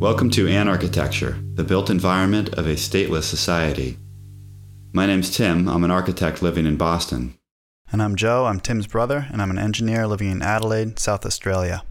Welcome 0.00 0.30
to 0.30 0.46
Anarchitecture, 0.46 1.54
the 1.56 1.62
built 1.62 1.90
environment 1.90 2.54
of 2.54 2.66
a 2.66 2.70
stateless 2.70 3.24
society. 3.24 3.98
My 4.94 5.04
name's 5.04 5.28
Tim. 5.28 5.68
I'm 5.68 5.84
an 5.84 5.90
architect 5.90 6.40
living 6.40 6.64
in 6.64 6.78
Boston. 6.78 7.34
And 7.92 8.02
I'm 8.02 8.16
Joe. 8.16 8.46
I'm 8.46 8.60
Tim's 8.60 8.86
brother, 8.86 9.26
and 9.30 9.42
I'm 9.42 9.50
an 9.50 9.58
engineer 9.58 10.06
living 10.06 10.30
in 10.30 10.40
Adelaide, 10.40 10.98
South 10.98 11.26
Australia. 11.26 11.82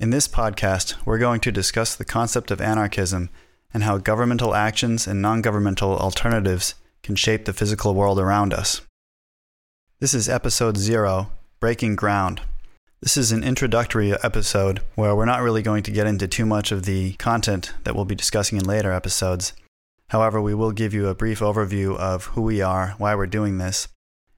In 0.00 0.08
this 0.08 0.26
podcast, 0.26 0.96
we're 1.04 1.18
going 1.18 1.40
to 1.40 1.52
discuss 1.52 1.94
the 1.94 2.06
concept 2.06 2.50
of 2.50 2.62
anarchism 2.62 3.28
and 3.74 3.82
how 3.82 3.98
governmental 3.98 4.54
actions 4.54 5.06
and 5.06 5.20
non 5.20 5.42
governmental 5.42 5.98
alternatives 5.98 6.74
can 7.02 7.16
shape 7.16 7.44
the 7.44 7.52
physical 7.52 7.94
world 7.94 8.18
around 8.18 8.54
us. 8.54 8.80
This 10.00 10.14
is 10.14 10.26
episode 10.26 10.78
zero 10.78 11.32
Breaking 11.60 11.96
Ground. 11.96 12.40
This 13.02 13.16
is 13.16 13.32
an 13.32 13.42
introductory 13.42 14.12
episode 14.12 14.80
where 14.94 15.16
we're 15.16 15.24
not 15.24 15.42
really 15.42 15.60
going 15.60 15.82
to 15.82 15.90
get 15.90 16.06
into 16.06 16.28
too 16.28 16.46
much 16.46 16.70
of 16.70 16.84
the 16.84 17.14
content 17.14 17.72
that 17.82 17.96
we'll 17.96 18.04
be 18.04 18.14
discussing 18.14 18.58
in 18.58 18.64
later 18.64 18.92
episodes. 18.92 19.54
However, 20.10 20.40
we 20.40 20.54
will 20.54 20.70
give 20.70 20.94
you 20.94 21.08
a 21.08 21.14
brief 21.14 21.40
overview 21.40 21.96
of 21.96 22.26
who 22.26 22.42
we 22.42 22.62
are, 22.62 22.94
why 22.98 23.16
we're 23.16 23.26
doing 23.26 23.58
this, 23.58 23.88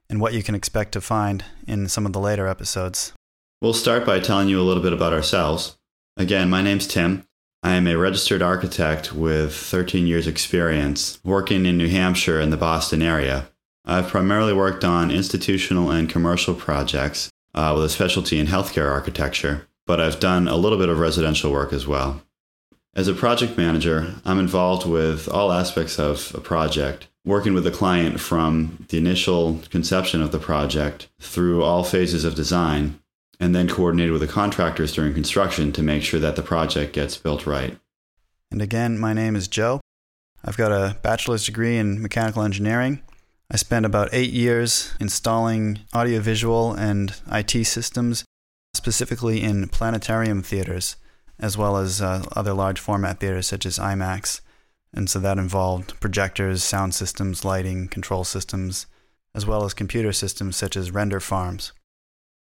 and 0.09 0.19
what 0.19 0.33
you 0.33 0.41
can 0.41 0.55
expect 0.55 0.93
to 0.93 1.01
find 1.01 1.45
in 1.67 1.87
some 1.87 2.07
of 2.07 2.13
the 2.13 2.19
later 2.19 2.47
episodes. 2.47 3.13
We'll 3.61 3.75
start 3.75 4.03
by 4.03 4.19
telling 4.19 4.49
you 4.49 4.59
a 4.59 4.65
little 4.65 4.81
bit 4.81 4.93
about 4.93 5.13
ourselves. 5.13 5.77
Again, 6.17 6.49
my 6.49 6.63
name's 6.63 6.87
Tim. 6.87 7.27
I 7.61 7.73
am 7.73 7.85
a 7.85 7.99
registered 7.99 8.41
architect 8.41 9.13
with 9.13 9.55
13 9.55 10.07
years' 10.07 10.25
experience 10.25 11.19
working 11.23 11.67
in 11.67 11.77
New 11.77 11.89
Hampshire 11.89 12.39
and 12.39 12.51
the 12.51 12.57
Boston 12.57 13.03
area. 13.03 13.47
I've 13.85 14.07
primarily 14.07 14.53
worked 14.53 14.83
on 14.83 15.11
institutional 15.11 15.91
and 15.91 16.09
commercial 16.09 16.55
projects 16.55 17.29
uh, 17.55 17.71
with 17.73 17.85
a 17.85 17.89
specialty 17.89 18.37
in 18.37 18.47
healthcare 18.47 18.91
architecture, 18.91 19.67
but 19.87 19.99
I've 19.99 20.19
done 20.19 20.47
a 20.47 20.57
little 20.57 20.77
bit 20.77 20.89
of 20.89 20.99
residential 20.99 21.51
work 21.51 21.73
as 21.73 21.87
well. 21.87 22.21
As 22.93 23.07
a 23.07 23.13
project 23.13 23.57
manager, 23.57 24.13
I'm 24.23 24.39
involved 24.39 24.85
with 24.85 25.27
all 25.27 25.51
aspects 25.51 25.97
of 25.97 26.33
a 26.35 26.39
project, 26.39 27.07
working 27.25 27.53
with 27.53 27.63
the 27.63 27.71
client 27.71 28.19
from 28.19 28.85
the 28.89 28.97
initial 28.97 29.59
conception 29.69 30.21
of 30.21 30.31
the 30.31 30.39
project 30.39 31.09
through 31.19 31.63
all 31.63 31.83
phases 31.83 32.23
of 32.23 32.35
design, 32.35 32.99
and 33.39 33.55
then 33.55 33.67
coordinated 33.67 34.13
with 34.13 34.21
the 34.21 34.27
contractors 34.27 34.93
during 34.93 35.13
construction 35.13 35.71
to 35.73 35.83
make 35.83 36.03
sure 36.03 36.19
that 36.19 36.35
the 36.35 36.41
project 36.41 36.93
gets 36.93 37.17
built 37.17 37.45
right. 37.45 37.77
And 38.51 38.61
again, 38.61 38.97
my 38.97 39.11
name 39.11 39.35
is 39.35 39.47
Joe. 39.47 39.81
I've 40.43 40.57
got 40.57 40.71
a 40.71 40.97
bachelor's 41.01 41.45
degree 41.45 41.77
in 41.77 42.01
mechanical 42.01 42.43
engineering. 42.43 43.01
I 43.51 43.57
spent 43.57 43.85
about 43.85 44.09
eight 44.11 44.31
years 44.31 44.93
installing 44.99 45.79
audiovisual 45.93 46.73
and 46.73 47.13
IT 47.31 47.65
systems, 47.65 48.25
specifically 48.73 49.43
in 49.43 49.69
planetarium 49.69 50.41
theaters 50.41 50.95
as 51.39 51.57
well 51.57 51.77
as 51.77 52.01
uh, 52.01 52.23
other 52.35 52.53
large 52.53 52.79
format 52.79 53.19
theaters 53.19 53.47
such 53.47 53.65
as 53.65 53.77
IMAX. 53.77 54.41
And 54.93 55.09
so 55.09 55.19
that 55.19 55.37
involved 55.37 55.99
projectors, 55.99 56.63
sound 56.63 56.95
systems, 56.95 57.43
lighting, 57.43 57.89
control 57.89 58.23
systems, 58.23 58.85
as 59.33 59.45
well 59.45 59.65
as 59.65 59.73
computer 59.73 60.13
systems 60.13 60.55
such 60.55 60.77
as 60.77 60.91
render 60.91 61.19
farms. 61.19 61.73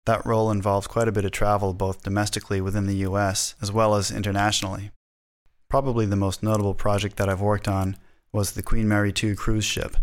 That 0.04 0.26
role 0.26 0.50
involved 0.50 0.88
quite 0.88 1.08
a 1.08 1.12
bit 1.12 1.24
of 1.24 1.30
travel 1.30 1.72
both 1.72 2.02
domestically 2.02 2.60
within 2.60 2.86
the 2.86 3.06
US 3.08 3.54
as 3.62 3.72
well 3.72 3.94
as 3.94 4.10
internationally. 4.10 4.90
Probably 5.70 6.04
the 6.04 6.16
most 6.16 6.42
notable 6.42 6.74
project 6.74 7.16
that 7.16 7.28
I've 7.28 7.40
worked 7.40 7.68
on 7.68 7.96
was 8.32 8.52
the 8.52 8.62
Queen 8.62 8.88
Mary 8.88 9.12
II 9.22 9.34
cruise 9.34 9.64
ship, 9.64 9.96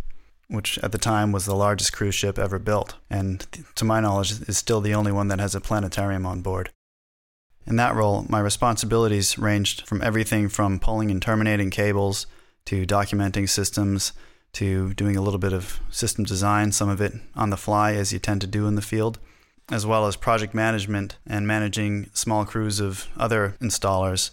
which 0.49 0.79
at 0.79 0.91
the 0.91 0.97
time 0.97 1.31
was 1.31 1.45
the 1.45 1.55
largest 1.55 1.93
cruise 1.93 2.15
ship 2.15 2.37
ever 2.39 2.59
built, 2.59 2.95
and 3.09 3.45
to 3.75 3.85
my 3.85 3.99
knowledge 3.99 4.41
is 4.47 4.57
still 4.57 4.81
the 4.81 4.93
only 4.93 5.11
one 5.11 5.27
that 5.27 5.39
has 5.39 5.55
a 5.55 5.61
planetarium 5.61 6.25
on 6.25 6.41
board. 6.41 6.71
In 7.67 7.75
that 7.75 7.93
role, 7.93 8.25
my 8.27 8.39
responsibilities 8.39 9.37
ranged 9.37 9.87
from 9.87 10.01
everything 10.01 10.49
from 10.49 10.79
pulling 10.79 11.11
and 11.11 11.21
terminating 11.21 11.69
cables 11.69 12.25
to 12.65 12.85
documenting 12.85 13.47
systems 13.47 14.11
to 14.53 14.93
doing 14.95 15.15
a 15.15 15.21
little 15.21 15.39
bit 15.39 15.53
of 15.53 15.79
system 15.91 16.25
design, 16.25 16.71
some 16.71 16.89
of 16.89 16.99
it 16.99 17.13
on 17.35 17.51
the 17.51 17.57
fly, 17.57 17.93
as 17.93 18.11
you 18.11 18.17
tend 18.17 18.41
to 18.41 18.47
do 18.47 18.67
in 18.67 18.73
the 18.73 18.81
field, 18.81 19.19
as 19.71 19.85
well 19.85 20.07
as 20.07 20.15
project 20.15 20.55
management 20.55 21.17
and 21.27 21.45
managing 21.45 22.09
small 22.13 22.43
crews 22.43 22.79
of 22.79 23.07
other 23.15 23.55
installers 23.61 24.31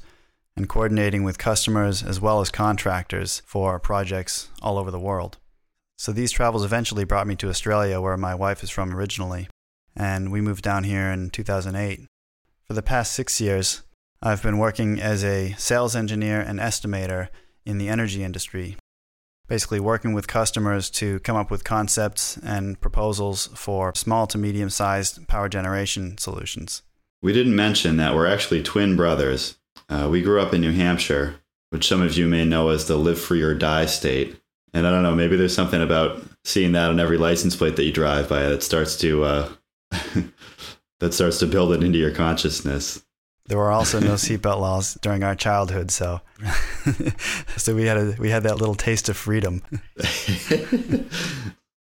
and 0.56 0.68
coordinating 0.68 1.22
with 1.22 1.36
customers 1.36 2.02
as 2.02 2.18
well 2.18 2.40
as 2.40 2.50
contractors 2.50 3.42
for 3.44 3.78
projects 3.78 4.48
all 4.62 4.78
over 4.78 4.90
the 4.90 4.98
world. 4.98 5.36
So 5.96 6.12
these 6.12 6.30
travels 6.30 6.64
eventually 6.64 7.04
brought 7.04 7.26
me 7.26 7.36
to 7.36 7.48
Australia, 7.48 8.00
where 8.00 8.16
my 8.16 8.34
wife 8.34 8.62
is 8.62 8.70
from 8.70 8.94
originally, 8.94 9.48
and 9.94 10.30
we 10.30 10.40
moved 10.40 10.62
down 10.62 10.84
here 10.84 11.10
in 11.10 11.30
2008. 11.30 12.06
For 12.64 12.74
the 12.74 12.82
past 12.82 13.12
six 13.12 13.40
years, 13.40 13.82
I've 14.22 14.42
been 14.42 14.58
working 14.58 15.00
as 15.00 15.24
a 15.24 15.54
sales 15.58 15.96
engineer 15.96 16.40
and 16.40 16.58
estimator 16.58 17.28
in 17.64 17.78
the 17.78 17.88
energy 17.88 18.22
industry, 18.22 18.76
basically 19.48 19.80
working 19.80 20.12
with 20.12 20.26
customers 20.26 20.90
to 20.90 21.18
come 21.20 21.36
up 21.36 21.50
with 21.50 21.64
concepts 21.64 22.36
and 22.38 22.80
proposals 22.80 23.48
for 23.54 23.94
small 23.94 24.26
to 24.26 24.38
medium 24.38 24.70
sized 24.70 25.26
power 25.28 25.48
generation 25.48 26.18
solutions. 26.18 26.82
We 27.22 27.32
didn't 27.32 27.56
mention 27.56 27.96
that 27.96 28.14
we're 28.14 28.26
actually 28.26 28.62
twin 28.62 28.96
brothers. 28.96 29.56
Uh, 29.88 30.08
we 30.10 30.22
grew 30.22 30.40
up 30.40 30.52
in 30.52 30.60
New 30.60 30.72
Hampshire, 30.72 31.36
which 31.70 31.88
some 31.88 32.02
of 32.02 32.16
you 32.16 32.26
may 32.26 32.44
know 32.44 32.68
as 32.68 32.86
the 32.86 32.96
live 32.96 33.20
free 33.20 33.42
or 33.42 33.54
die 33.54 33.86
state. 33.86 34.36
And 34.72 34.86
I 34.86 34.90
don't 34.90 35.02
know, 35.02 35.14
maybe 35.14 35.36
there's 35.36 35.54
something 35.54 35.80
about 35.80 36.22
seeing 36.44 36.72
that 36.72 36.90
on 36.90 37.00
every 37.00 37.18
license 37.18 37.56
plate 37.56 37.76
that 37.76 37.84
you 37.84 37.92
drive 37.92 38.28
by 38.28 38.42
that 38.42 38.62
starts 38.62 38.96
to 38.98 39.24
uh, 39.24 39.48
that 41.00 41.14
starts 41.14 41.38
to 41.38 41.46
build 41.46 41.72
it 41.72 41.82
into 41.82 41.98
your 41.98 42.10
consciousness. 42.10 43.02
There 43.46 43.58
were 43.58 43.70
also 43.70 44.00
no 44.00 44.14
seatbelt 44.14 44.60
laws 44.60 44.94
during 45.00 45.22
our 45.22 45.34
childhood, 45.34 45.90
so 45.90 46.20
so 47.56 47.74
we 47.74 47.84
had 47.84 47.96
a 47.96 48.16
we 48.18 48.30
had 48.30 48.42
that 48.42 48.58
little 48.58 48.74
taste 48.74 49.08
of 49.08 49.16
freedom. 49.16 49.62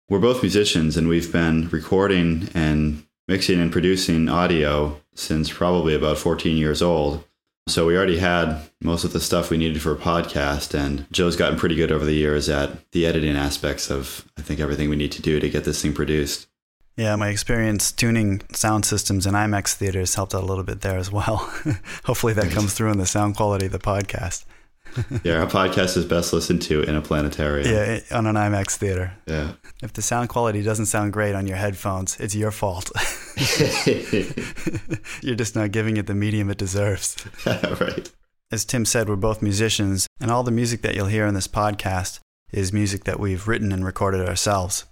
We're 0.09 0.19
both 0.19 0.41
musicians, 0.41 0.95
and 0.95 1.09
we've 1.09 1.31
been 1.31 1.67
recording 1.69 2.47
and 2.53 3.03
mixing 3.27 3.59
and 3.59 3.71
producing 3.71 4.29
audio 4.29 5.01
since 5.13 5.51
probably 5.51 5.93
about 5.95 6.17
14 6.17 6.55
years 6.55 6.81
old. 6.81 7.25
So 7.67 7.85
we 7.85 7.97
already 7.97 8.17
had 8.17 8.61
most 8.81 9.03
of 9.03 9.11
the 9.11 9.19
stuff 9.19 9.49
we 9.49 9.57
needed 9.57 9.81
for 9.81 9.91
a 9.91 9.97
podcast, 9.97 10.73
and 10.73 11.05
Joe's 11.11 11.35
gotten 11.35 11.59
pretty 11.59 11.75
good 11.75 11.91
over 11.91 12.05
the 12.05 12.13
years 12.13 12.47
at 12.47 12.89
the 12.91 13.05
editing 13.05 13.35
aspects 13.35 13.91
of 13.91 14.25
I 14.37 14.41
think 14.41 14.61
everything 14.61 14.89
we 14.89 14.95
need 14.95 15.11
to 15.13 15.21
do 15.21 15.39
to 15.41 15.49
get 15.49 15.65
this 15.65 15.81
thing 15.81 15.93
produced. 15.93 16.47
Yeah, 16.95 17.15
my 17.17 17.27
experience 17.27 17.91
tuning 17.91 18.41
sound 18.53 18.85
systems 18.85 19.27
in 19.27 19.33
IMAX 19.33 19.73
theaters 19.73 20.15
helped 20.15 20.33
out 20.33 20.43
a 20.43 20.45
little 20.45 20.63
bit 20.63 20.81
there 20.81 20.97
as 20.97 21.11
well. 21.11 21.37
Hopefully, 22.05 22.33
that 22.33 22.51
comes 22.51 22.73
through 22.73 22.91
in 22.91 22.97
the 22.97 23.05
sound 23.05 23.35
quality 23.35 23.67
of 23.67 23.73
the 23.73 23.79
podcast. 23.79 24.45
yeah, 25.23 25.39
our 25.39 25.47
podcast 25.47 25.97
is 25.97 26.05
best 26.05 26.33
listened 26.33 26.61
to 26.63 26.81
in 26.83 26.95
a 26.95 27.01
planetarium. 27.01 27.69
Yeah, 27.69 27.99
on 28.11 28.25
an 28.27 28.35
IMAX 28.35 28.75
theater. 28.77 29.13
Yeah. 29.25 29.53
If 29.81 29.93
the 29.93 30.01
sound 30.01 30.29
quality 30.29 30.63
doesn't 30.63 30.87
sound 30.87 31.13
great 31.13 31.35
on 31.35 31.47
your 31.47 31.57
headphones, 31.57 32.19
it's 32.19 32.35
your 32.35 32.51
fault. 32.51 32.91
You're 35.21 35.35
just 35.35 35.55
not 35.55 35.71
giving 35.71 35.97
it 35.97 36.07
the 36.07 36.15
medium 36.15 36.49
it 36.49 36.57
deserves. 36.57 37.15
right. 37.45 38.11
As 38.51 38.65
Tim 38.65 38.85
said, 38.85 39.09
we're 39.09 39.17
both 39.17 39.41
musicians, 39.41 40.07
and 40.21 40.31
all 40.31 40.43
the 40.43 40.51
music 40.51 40.81
that 40.81 40.95
you'll 40.95 41.07
hear 41.07 41.27
in 41.27 41.33
this 41.33 41.47
podcast 41.47 42.19
is 42.51 42.71
music 42.71 43.03
that 43.03 43.19
we've 43.19 43.47
written 43.47 43.71
and 43.71 43.85
recorded 43.85 44.27
ourselves. 44.27 44.85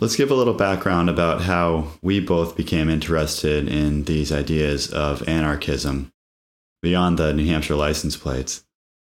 Let's 0.00 0.16
give 0.16 0.30
a 0.30 0.34
little 0.34 0.54
background 0.54 1.10
about 1.10 1.42
how 1.42 1.88
we 2.00 2.20
both 2.20 2.56
became 2.56 2.88
interested 2.88 3.68
in 3.68 4.04
these 4.04 4.32
ideas 4.32 4.90
of 4.90 5.28
anarchism 5.28 6.10
beyond 6.80 7.18
the 7.18 7.34
New 7.34 7.44
Hampshire 7.44 7.74
license 7.74 8.16
plates. 8.16 8.64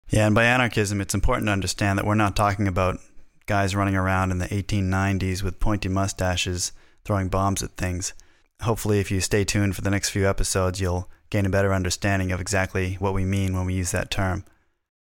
Yeah, 0.09 0.27
and 0.27 0.35
by 0.35 0.43
anarchism, 0.43 1.01
it's 1.01 1.15
important 1.15 1.47
to 1.47 1.51
understand 1.51 1.97
that 1.97 2.05
we're 2.05 2.13
not 2.13 2.35
talking 2.35 2.67
about 2.67 2.99
guys 3.47 3.75
running 3.75 3.95
around 3.95 4.29
in 4.29 4.37
the 4.37 4.45
1890s 4.45 5.41
with 5.41 5.59
pointy 5.59 5.89
mustaches 5.89 6.73
throwing 7.03 7.27
bombs 7.27 7.63
at 7.63 7.71
things. 7.71 8.13
Hopefully, 8.61 8.99
if 8.99 9.09
you 9.09 9.19
stay 9.19 9.43
tuned 9.43 9.75
for 9.75 9.81
the 9.81 9.89
next 9.89 10.09
few 10.09 10.29
episodes, 10.29 10.79
you'll 10.79 11.09
gain 11.31 11.47
a 11.47 11.49
better 11.49 11.73
understanding 11.73 12.31
of 12.31 12.39
exactly 12.39 12.97
what 12.99 13.15
we 13.15 13.25
mean 13.25 13.55
when 13.55 13.65
we 13.65 13.73
use 13.73 13.89
that 13.89 14.11
term. 14.11 14.45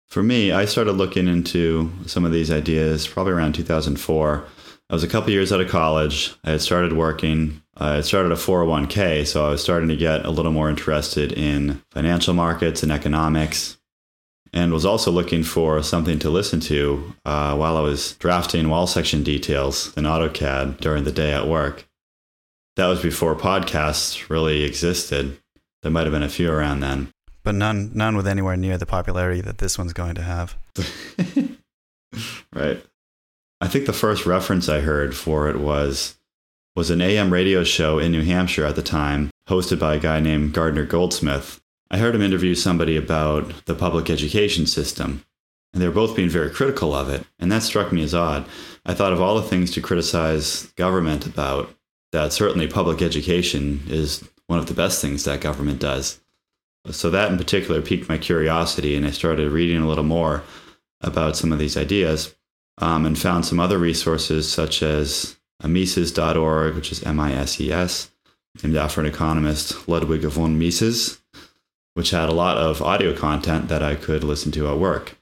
For 0.09 0.23
me, 0.23 0.51
I 0.51 0.65
started 0.65 0.93
looking 0.93 1.29
into 1.29 1.93
some 2.07 2.25
of 2.25 2.33
these 2.33 2.51
ideas 2.51 3.07
probably 3.07 3.35
around 3.35 3.55
2004 3.55 4.45
I 4.95 4.97
was 4.97 5.03
a 5.03 5.09
couple 5.09 5.31
years 5.31 5.53
out 5.53 5.61
of 5.61 5.69
college. 5.69 6.37
I 6.45 6.53
had 6.53 6.61
started 6.61 6.93
working. 6.93 7.61
I 7.77 7.97
had 7.97 8.05
started 8.05 8.31
a 8.31 8.37
401k, 8.37 9.27
so 9.27 9.45
I 9.45 9.51
was 9.51 9.61
starting 9.61 9.89
to 9.89 9.97
get 9.97 10.25
a 10.25 10.31
little 10.31 10.53
more 10.53 10.71
interested 10.71 11.33
in 11.33 11.83
financial 11.91 12.33
markets 12.33 12.85
and 12.85 12.93
economics, 12.93 13.77
and 14.53 14.73
was 14.73 14.87
also 14.87 15.11
looking 15.11 15.43
for 15.43 15.83
something 15.83 16.21
to 16.21 16.31
listen 16.31 16.61
to 16.61 17.13
uh, 17.25 17.57
while 17.57 17.77
I 17.77 17.81
was 17.81 18.13
drafting 18.19 18.69
wall 18.69 18.87
section 18.87 19.25
details 19.25 19.93
in 19.97 20.05
AutoCAD 20.05 20.79
during 20.79 21.03
the 21.03 21.11
day 21.11 21.33
at 21.33 21.49
work. 21.49 21.89
That 22.77 22.87
was 22.87 23.03
before 23.03 23.35
podcasts 23.35 24.31
really 24.31 24.63
existed. 24.63 25.41
There 25.83 25.91
might 25.91 26.07
have 26.07 26.13
been 26.13 26.23
a 26.23 26.29
few 26.29 26.53
around 26.53 26.79
then, 26.79 27.09
but 27.43 27.57
none 27.57 27.91
none 27.95 28.17
with 28.17 28.29
anywhere 28.29 28.57
near 28.57 28.79
the 28.79 28.87
popularity 28.87 29.41
that 29.41 29.59
this 29.59 29.77
one's 29.77 29.93
going 29.93 30.15
to 30.15 30.23
have. 30.23 30.57
right. 32.55 32.81
I 33.65 33.69
think 33.69 33.87
the 33.87 33.95
first 33.95 34.27
reference 34.27 34.69
I 34.69 34.81
heard 34.81 35.17
for 35.17 35.49
it 35.49 35.59
was 35.59 36.17
was 36.77 36.91
an 36.91 37.01
AM 37.01 37.33
radio 37.33 37.65
show 37.65 37.99
in 37.99 38.13
New 38.13 38.23
Hampshire 38.23 38.67
at 38.67 38.77
the 38.77 38.83
time, 38.83 39.31
hosted 39.49 39.79
by 39.79 39.95
a 39.95 39.99
guy 39.99 40.21
named 40.21 40.53
Gardner 40.53 40.85
Goldsmith. 40.85 41.63
I 41.91 41.97
heard 41.97 42.15
him 42.15 42.21
interview 42.21 42.55
somebody 42.55 42.95
about 42.95 43.65
the 43.65 43.75
public 43.75 44.11
education 44.11 44.67
system, 44.67 45.25
and 45.73 45.81
they 45.81 45.89
were 45.89 45.95
both 45.95 46.15
being 46.15 46.29
very 46.29 46.51
critical 46.51 46.93
of 46.95 47.09
it, 47.09 47.25
and 47.39 47.51
that 47.51 47.63
struck 47.63 47.91
me 47.91 48.03
as 48.03 48.15
odd. 48.15 48.45
I 48.85 48.93
thought 48.93 49.15
of 49.15 49.23
all 49.23 49.37
the 49.37 49.49
things 49.49 49.71
to 49.71 49.81
criticize 49.81 50.65
government 50.77 51.25
about, 51.25 51.75
that 52.13 52.35
certainly 52.35 52.67
public 52.67 53.01
education 53.01 53.83
is 53.89 54.29
one 54.47 54.59
of 54.59 54.67
the 54.67 54.75
best 54.75 55.01
things 55.01 55.25
that 55.25 55.41
government 55.41 55.81
does. 55.81 56.21
So 56.91 57.09
that 57.09 57.33
in 57.33 57.39
particular 57.39 57.81
piqued 57.81 58.11
my 58.11 58.19
curiosity, 58.19 58.95
and 58.95 59.07
I 59.07 59.11
started 59.11 59.51
reading 59.51 59.81
a 59.81 59.89
little 59.89 60.05
more 60.05 60.43
about 61.01 61.35
some 61.35 61.51
of 61.51 61.59
these 61.59 61.79
ideas 61.79 62.35
um, 62.79 63.07
and 63.07 63.19
found 63.19 63.47
some 63.47 63.61
other 63.61 63.79
resources 63.79 64.51
such 64.51 64.83
as 64.83 65.37
Mises.org, 65.63 66.75
which 66.75 66.93
is 66.93 67.03
M 67.03 67.21
I 67.21 67.33
S 67.33 67.61
E 67.61 67.73
S, 67.73 68.11
named 68.63 68.77
after 68.77 69.01
an 69.01 69.07
economist, 69.07 69.89
Ludwig 69.89 70.23
von 70.23 70.59
Mises, 70.59 71.21
which 71.95 72.11
had 72.11 72.29
a 72.29 72.35
lot 72.35 72.57
of 72.57 72.83
audio 72.83 73.17
content 73.17 73.69
that 73.69 73.83
I 73.83 73.95
could 73.95 74.25
listen 74.25 74.53
to 74.53 74.69
at 74.69 74.79
work. 74.79 75.17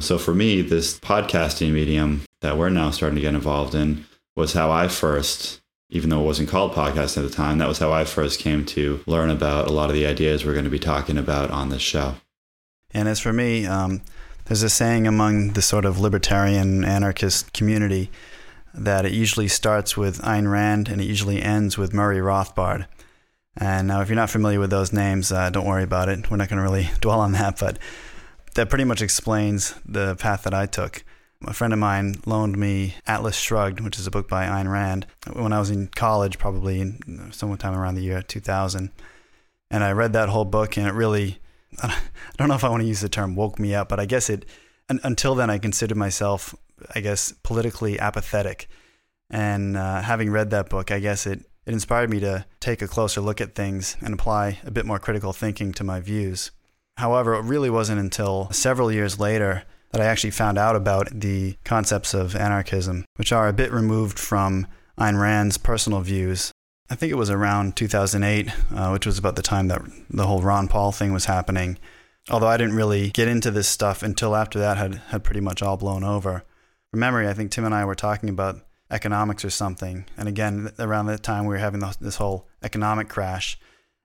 So 0.00 0.18
for 0.18 0.34
me, 0.34 0.62
this 0.62 0.98
podcasting 0.98 1.72
medium 1.72 2.22
that 2.40 2.56
we're 2.56 2.70
now 2.70 2.90
starting 2.90 3.16
to 3.16 3.20
get 3.20 3.34
involved 3.34 3.74
in 3.74 4.06
was 4.34 4.54
how 4.54 4.70
I 4.70 4.88
first, 4.88 5.60
even 5.90 6.08
though 6.08 6.22
it 6.22 6.26
wasn't 6.26 6.48
called 6.48 6.72
podcasting 6.72 7.18
at 7.18 7.28
the 7.28 7.36
time, 7.36 7.58
that 7.58 7.68
was 7.68 7.78
how 7.78 7.92
I 7.92 8.04
first 8.04 8.40
came 8.40 8.64
to 8.66 9.02
learn 9.06 9.28
about 9.28 9.68
a 9.68 9.72
lot 9.72 9.90
of 9.90 9.94
the 9.94 10.06
ideas 10.06 10.44
we're 10.44 10.54
going 10.54 10.64
to 10.64 10.70
be 10.70 10.78
talking 10.78 11.18
about 11.18 11.50
on 11.50 11.68
this 11.68 11.82
show. 11.82 12.14
And 12.92 13.08
as 13.08 13.20
for 13.20 13.32
me, 13.32 13.66
um, 13.66 14.00
there's 14.50 14.64
a 14.64 14.68
saying 14.68 15.06
among 15.06 15.52
the 15.52 15.62
sort 15.62 15.84
of 15.84 16.00
libertarian 16.00 16.84
anarchist 16.84 17.52
community 17.52 18.10
that 18.74 19.06
it 19.06 19.12
usually 19.12 19.46
starts 19.46 19.96
with 19.96 20.20
Ayn 20.22 20.50
Rand 20.50 20.88
and 20.88 21.00
it 21.00 21.04
usually 21.04 21.40
ends 21.40 21.78
with 21.78 21.94
Murray 21.94 22.18
Rothbard. 22.18 22.88
And 23.56 23.86
now, 23.86 24.00
if 24.00 24.08
you're 24.08 24.16
not 24.16 24.28
familiar 24.28 24.58
with 24.58 24.70
those 24.70 24.92
names, 24.92 25.30
uh, 25.30 25.50
don't 25.50 25.68
worry 25.68 25.84
about 25.84 26.08
it. 26.08 26.28
We're 26.28 26.36
not 26.36 26.48
going 26.48 26.56
to 26.56 26.64
really 26.64 26.90
dwell 27.00 27.20
on 27.20 27.30
that, 27.30 27.60
but 27.60 27.78
that 28.56 28.68
pretty 28.68 28.82
much 28.82 29.00
explains 29.00 29.72
the 29.86 30.16
path 30.16 30.42
that 30.42 30.54
I 30.54 30.66
took. 30.66 31.04
A 31.46 31.52
friend 31.52 31.72
of 31.72 31.78
mine 31.78 32.16
loaned 32.26 32.58
me 32.58 32.96
Atlas 33.06 33.36
Shrugged, 33.36 33.78
which 33.78 34.00
is 34.00 34.08
a 34.08 34.10
book 34.10 34.28
by 34.28 34.46
Ayn 34.46 34.68
Rand, 34.68 35.06
when 35.32 35.52
I 35.52 35.60
was 35.60 35.70
in 35.70 35.86
college, 35.94 36.40
probably 36.40 36.98
sometime 37.30 37.78
around 37.78 37.94
the 37.94 38.02
year 38.02 38.20
2000. 38.20 38.90
And 39.70 39.84
I 39.84 39.92
read 39.92 40.12
that 40.14 40.28
whole 40.28 40.44
book, 40.44 40.76
and 40.76 40.88
it 40.88 40.94
really, 40.94 41.38
I 41.82 41.98
don't 42.36 42.48
know 42.48 42.54
if 42.54 42.64
I 42.64 42.68
want 42.68 42.82
to 42.82 42.88
use 42.88 43.00
the 43.00 43.08
term 43.08 43.34
woke 43.34 43.58
me 43.58 43.74
up, 43.74 43.88
but 43.88 44.00
I 44.00 44.06
guess 44.06 44.30
it, 44.30 44.46
until 44.88 45.34
then, 45.34 45.50
I 45.50 45.58
considered 45.58 45.96
myself, 45.96 46.54
I 46.94 47.00
guess, 47.00 47.32
politically 47.42 47.98
apathetic. 47.98 48.68
And 49.30 49.76
uh, 49.76 50.02
having 50.02 50.30
read 50.30 50.50
that 50.50 50.68
book, 50.68 50.90
I 50.90 50.98
guess 50.98 51.26
it, 51.26 51.40
it 51.66 51.72
inspired 51.72 52.10
me 52.10 52.20
to 52.20 52.46
take 52.58 52.82
a 52.82 52.88
closer 52.88 53.20
look 53.20 53.40
at 53.40 53.54
things 53.54 53.96
and 54.00 54.14
apply 54.14 54.58
a 54.64 54.70
bit 54.70 54.86
more 54.86 54.98
critical 54.98 55.32
thinking 55.32 55.72
to 55.74 55.84
my 55.84 56.00
views. 56.00 56.50
However, 56.96 57.34
it 57.34 57.44
really 57.44 57.70
wasn't 57.70 58.00
until 58.00 58.50
several 58.50 58.90
years 58.90 59.20
later 59.20 59.62
that 59.92 60.00
I 60.00 60.06
actually 60.06 60.32
found 60.32 60.58
out 60.58 60.76
about 60.76 61.08
the 61.12 61.56
concepts 61.64 62.14
of 62.14 62.36
anarchism, 62.36 63.04
which 63.16 63.32
are 63.32 63.48
a 63.48 63.52
bit 63.52 63.72
removed 63.72 64.18
from 64.18 64.66
Ayn 64.98 65.20
Rand's 65.20 65.58
personal 65.58 66.00
views. 66.00 66.52
I 66.90 66.96
think 66.96 67.12
it 67.12 67.16
was 67.16 67.30
around 67.30 67.76
2008, 67.76 68.50
uh, 68.74 68.90
which 68.90 69.06
was 69.06 69.16
about 69.16 69.36
the 69.36 69.42
time 69.42 69.68
that 69.68 69.80
the 70.10 70.26
whole 70.26 70.42
Ron 70.42 70.66
Paul 70.66 70.90
thing 70.90 71.12
was 71.12 71.26
happening. 71.26 71.78
Although 72.28 72.48
I 72.48 72.56
didn't 72.56 72.74
really 72.74 73.10
get 73.10 73.28
into 73.28 73.52
this 73.52 73.68
stuff 73.68 74.02
until 74.02 74.34
after 74.34 74.58
that 74.58 74.76
had, 74.76 74.96
had 75.08 75.22
pretty 75.22 75.40
much 75.40 75.62
all 75.62 75.76
blown 75.76 76.02
over. 76.02 76.42
From 76.90 77.00
memory, 77.00 77.28
I 77.28 77.32
think 77.32 77.52
Tim 77.52 77.64
and 77.64 77.74
I 77.74 77.84
were 77.84 77.94
talking 77.94 78.28
about 78.28 78.60
economics 78.90 79.44
or 79.44 79.50
something. 79.50 80.04
And 80.16 80.28
again, 80.28 80.72
around 80.80 81.06
that 81.06 81.22
time, 81.22 81.44
we 81.44 81.54
were 81.54 81.58
having 81.58 81.80
this 82.00 82.16
whole 82.16 82.48
economic 82.60 83.08
crash. 83.08 83.56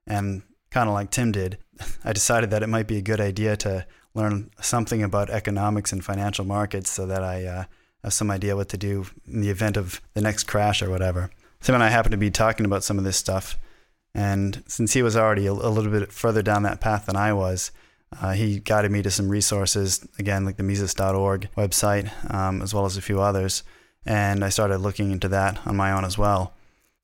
And 0.06 0.44
kind 0.70 0.88
of 0.88 0.94
like 0.94 1.10
Tim 1.10 1.32
did, 1.32 1.58
I 2.04 2.14
decided 2.14 2.52
that 2.52 2.62
it 2.62 2.70
might 2.70 2.88
be 2.88 2.98
a 2.98 3.02
good 3.02 3.20
idea 3.20 3.58
to 3.58 3.88
learn 4.14 4.52
something 4.62 5.02
about 5.02 5.32
economics 5.32 5.92
and 5.92 6.06
financial 6.06 6.46
markets 6.46 6.92
so 6.92 7.08
that 7.08 7.24
I 7.24 7.46
uh, 7.46 7.64
have 8.04 8.14
some 8.14 8.30
idea 8.30 8.56
what 8.56 8.70
to 8.70 8.78
do 8.78 9.08
in 9.28 9.42
the 9.42 9.50
event 9.50 9.76
of 9.76 10.02
the 10.14 10.22
next 10.22 10.44
crash 10.44 10.84
or 10.84 10.90
whatever. 10.92 11.32
Tim 11.62 11.76
and 11.76 11.84
I 11.84 11.90
happened 11.90 12.12
to 12.12 12.18
be 12.18 12.32
talking 12.32 12.66
about 12.66 12.84
some 12.84 12.98
of 12.98 13.04
this 13.04 13.18
stuff. 13.18 13.58
And 14.14 14.64
since 14.68 14.94
he 14.94 15.04
was 15.04 15.18
already 15.18 15.46
a, 15.46 15.52
a 15.52 15.54
little 15.54 15.92
bit 15.92 16.12
further 16.12 16.42
down 16.42 16.64
that 16.64 16.80
path 16.80 17.06
than 17.06 17.16
I 17.16 17.34
was, 17.34 17.72
uh, 18.22 18.32
he 18.34 18.60
guided 18.60 18.92
me 18.92 19.02
to 19.02 19.12
some 19.12 19.30
resources, 19.30 20.08
again, 20.18 20.46
like 20.46 20.58
the 20.58 20.64
Mises.org 20.64 21.50
website, 21.58 22.34
um, 22.34 22.62
as 22.62 22.74
well 22.74 22.86
as 22.86 22.98
a 22.98 23.02
few 23.02 23.20
others. 23.20 23.64
And 24.06 24.46
I 24.46 24.50
started 24.50 24.78
looking 24.78 25.12
into 25.12 25.28
that 25.30 25.60
on 25.66 25.76
my 25.76 25.92
own 25.92 26.06
as 26.06 26.18
well. 26.18 26.54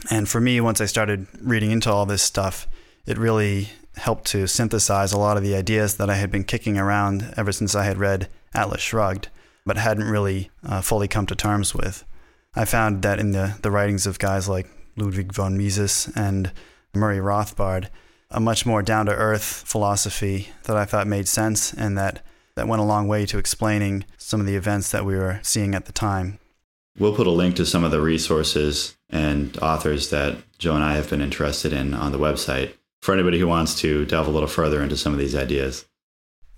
And 0.10 0.28
for 0.28 0.40
me, 0.40 0.62
once 0.62 0.80
I 0.80 0.86
started 0.86 1.28
reading 1.42 1.72
into 1.72 1.92
all 1.92 2.06
this 2.06 2.24
stuff, 2.24 2.68
it 3.06 3.18
really 3.18 3.70
helped 3.98 4.26
to 4.26 4.48
synthesize 4.48 5.12
a 5.12 5.20
lot 5.20 5.38
of 5.38 5.44
the 5.44 5.56
ideas 5.56 5.98
that 5.98 6.10
I 6.10 6.16
had 6.16 6.32
been 6.32 6.44
kicking 6.44 6.78
around 6.78 7.34
ever 7.36 7.52
since 7.52 7.76
I 7.76 7.84
had 7.84 7.98
read 7.98 8.30
Atlas 8.54 8.82
Shrugged, 8.82 9.28
but 9.66 9.78
hadn't 9.78 10.10
really 10.10 10.50
uh, 10.64 10.82
fully 10.82 11.08
come 11.08 11.26
to 11.28 11.36
terms 11.36 11.76
with. 11.76 12.06
I 12.54 12.66
found 12.66 13.02
that 13.04 13.20
in 13.20 13.32
the, 13.32 13.58
the 13.62 13.72
writings 13.72 14.06
of 14.06 14.20
guys 14.20 14.50
like 14.50 14.68
Ludwig 14.98 15.32
von 15.32 15.58
Mises 15.58 16.12
and 16.16 16.52
Murray 16.94 17.20
Rothbard, 17.20 17.88
a 18.30 18.40
much 18.40 18.66
more 18.66 18.82
down 18.82 19.06
to 19.06 19.14
earth 19.14 19.64
philosophy 19.66 20.50
that 20.64 20.76
I 20.76 20.86
thought 20.86 21.08
made 21.08 21.28
sense 21.28 21.74
and 21.74 21.98
that, 21.98 22.26
that 22.56 22.68
went 22.68 22.82
a 22.82 22.86
long 22.86 23.08
way 23.08 23.26
to 23.28 23.38
explaining 23.38 24.06
some 24.18 24.42
of 24.42 24.46
the 24.46 24.56
events 24.56 24.92
that 24.92 25.06
we 25.06 25.16
were 25.16 25.40
seeing 25.44 25.76
at 25.76 25.86
the 25.86 25.94
time. 25.94 26.40
We'll 26.98 27.16
put 27.16 27.28
a 27.28 27.32
link 27.32 27.56
to 27.56 27.66
some 27.66 27.86
of 27.86 27.92
the 27.92 28.02
resources 28.02 28.98
and 29.10 29.58
authors 29.60 30.10
that 30.10 30.38
Joe 30.58 30.76
and 30.76 30.84
I 30.84 30.96
have 30.96 31.10
been 31.10 31.22
interested 31.22 31.72
in 31.72 31.94
on 31.94 32.12
the 32.12 32.20
website 32.20 32.74
for 33.02 33.14
anybody 33.14 33.40
who 33.40 33.48
wants 33.48 33.80
to 33.80 34.06
delve 34.06 34.28
a 34.28 34.32
little 34.32 34.48
further 34.48 34.84
into 34.84 34.98
some 34.98 35.14
of 35.14 35.20
these 35.20 35.36
ideas. 35.36 35.86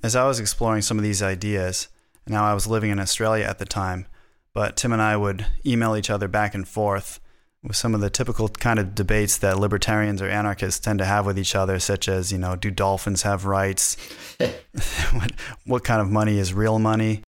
As 0.02 0.16
I 0.16 0.26
was 0.28 0.40
exploring 0.40 0.82
some 0.82 0.98
of 0.98 1.04
these 1.04 1.22
ideas, 1.22 1.88
now 2.28 2.46
I 2.46 2.56
was 2.56 2.68
living 2.68 2.90
in 2.90 3.00
Australia 3.00 3.46
at 3.46 3.60
the 3.60 3.66
time, 3.66 4.08
but 4.54 4.76
Tim 4.76 4.94
and 4.94 5.02
I 5.02 5.18
would 5.18 5.46
email 5.66 5.96
each 5.96 6.10
other 6.10 6.28
back 6.28 6.54
and 6.54 6.68
forth 6.68 7.20
with 7.64 7.76
some 7.76 7.96
of 7.96 8.02
the 8.02 8.10
typical 8.10 8.50
kind 8.50 8.78
of 8.78 8.94
debates 8.94 9.38
that 9.38 9.58
libertarians 9.58 10.22
or 10.22 10.28
anarchists 10.28 10.80
tend 10.80 11.00
to 11.00 11.06
have 11.06 11.26
with 11.26 11.40
each 11.40 11.56
other, 11.56 11.80
such 11.80 12.10
as, 12.10 12.32
you 12.32 12.38
know, 12.38 12.56
do 12.56 12.70
dolphins 12.70 13.22
have 13.22 13.46
rights? 13.46 13.96
what, 15.14 15.32
what 15.66 15.84
kind 15.84 16.02
of 16.02 16.10
money 16.10 16.38
is 16.38 16.54
real 16.54 16.78
money? 16.78 17.24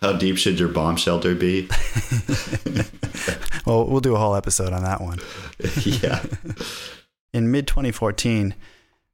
How 0.00 0.14
deep 0.14 0.38
should 0.38 0.58
your 0.58 0.68
bomb 0.68 0.96
shelter 0.96 1.34
be? 1.34 1.68
well, 3.66 3.86
we'll 3.86 4.00
do 4.00 4.14
a 4.14 4.18
whole 4.18 4.34
episode 4.34 4.72
on 4.72 4.82
that 4.82 5.00
one. 5.00 5.18
yeah. 5.84 6.24
In 7.32 7.50
mid 7.50 7.66
2014, 7.66 8.54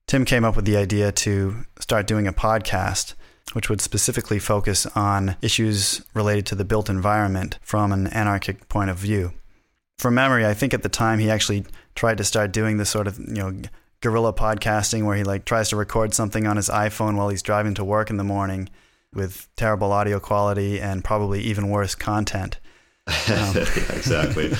Tim 0.06 0.24
came 0.24 0.44
up 0.44 0.56
with 0.56 0.64
the 0.64 0.76
idea 0.76 1.12
to 1.12 1.64
start 1.80 2.06
doing 2.06 2.26
a 2.26 2.32
podcast 2.32 3.14
which 3.52 3.68
would 3.68 3.80
specifically 3.80 4.38
focus 4.38 4.86
on 4.94 5.36
issues 5.42 6.02
related 6.14 6.46
to 6.46 6.54
the 6.54 6.64
built 6.64 6.88
environment 6.88 7.58
from 7.62 7.92
an 7.92 8.06
anarchic 8.08 8.68
point 8.68 8.90
of 8.90 8.96
view. 8.96 9.32
From 9.98 10.14
memory, 10.14 10.46
I 10.46 10.54
think 10.54 10.74
at 10.74 10.82
the 10.82 10.88
time 10.88 11.18
he 11.18 11.30
actually 11.30 11.64
tried 11.94 12.18
to 12.18 12.24
start 12.24 12.52
doing 12.52 12.76
this 12.76 12.90
sort 12.90 13.06
of, 13.06 13.18
you 13.18 13.34
know, 13.34 13.52
guerrilla 14.00 14.32
podcasting 14.32 15.04
where 15.04 15.16
he 15.16 15.24
like 15.24 15.44
tries 15.44 15.70
to 15.70 15.76
record 15.76 16.14
something 16.14 16.46
on 16.46 16.56
his 16.56 16.68
iPhone 16.68 17.16
while 17.16 17.28
he's 17.28 17.42
driving 17.42 17.74
to 17.74 17.84
work 17.84 18.10
in 18.10 18.16
the 18.16 18.24
morning 18.24 18.68
with 19.12 19.48
terrible 19.56 19.92
audio 19.92 20.20
quality 20.20 20.80
and 20.80 21.02
probably 21.02 21.40
even 21.40 21.68
worse 21.68 21.94
content. 21.94 22.60
Um, 23.08 23.56
exactly. 23.56 24.52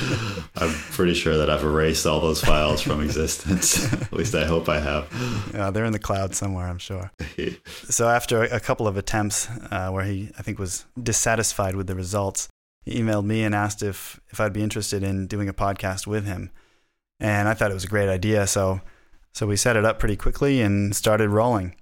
I'm 0.57 0.73
pretty 0.93 1.15
sure 1.15 1.37
that 1.37 1.51
I've 1.51 1.65
erased 1.65 2.07
all 2.07 2.21
those 2.21 2.43
files 2.43 2.81
from 2.81 3.03
existence. 3.03 3.93
At 4.03 4.13
least 4.13 4.35
I 4.35 4.47
hope 4.47 4.69
I 4.69 4.81
have. 4.81 5.51
Yeah, 5.53 5.71
they're 5.71 5.85
in 5.85 5.93
the 5.93 5.99
cloud 5.99 6.35
somewhere, 6.35 6.67
I'm 6.67 6.79
sure. 6.79 7.11
so 7.67 8.09
after 8.09 8.45
a 8.45 8.61
couple 8.61 8.89
of 8.89 8.97
attempts 8.97 9.49
uh, 9.71 9.91
where 9.91 10.05
he, 10.05 10.31
I 10.39 10.43
think, 10.43 10.59
was 10.59 10.87
dissatisfied 11.01 11.77
with 11.77 11.87
the 11.87 11.95
results, 11.95 12.49
he 12.85 13.01
emailed 13.01 13.27
me 13.27 13.45
and 13.45 13.55
asked 13.55 13.83
if 13.83 14.19
if 14.31 14.41
I'd 14.41 14.53
be 14.53 14.63
interested 14.63 15.03
in 15.03 15.27
doing 15.27 15.49
a 15.49 15.55
podcast 15.55 16.07
with 16.07 16.27
him. 16.27 16.51
And 17.21 17.49
I 17.49 17.55
thought 17.55 17.71
it 17.71 17.75
was 17.75 17.85
a 17.85 17.89
great 17.89 18.09
idea, 18.09 18.47
so 18.47 18.81
so 19.35 19.47
we 19.47 19.57
set 19.57 19.77
it 19.77 19.85
up 19.85 19.99
pretty 19.99 20.17
quickly 20.17 20.63
and 20.63 20.97
started 20.97 21.29
rolling. 21.29 21.75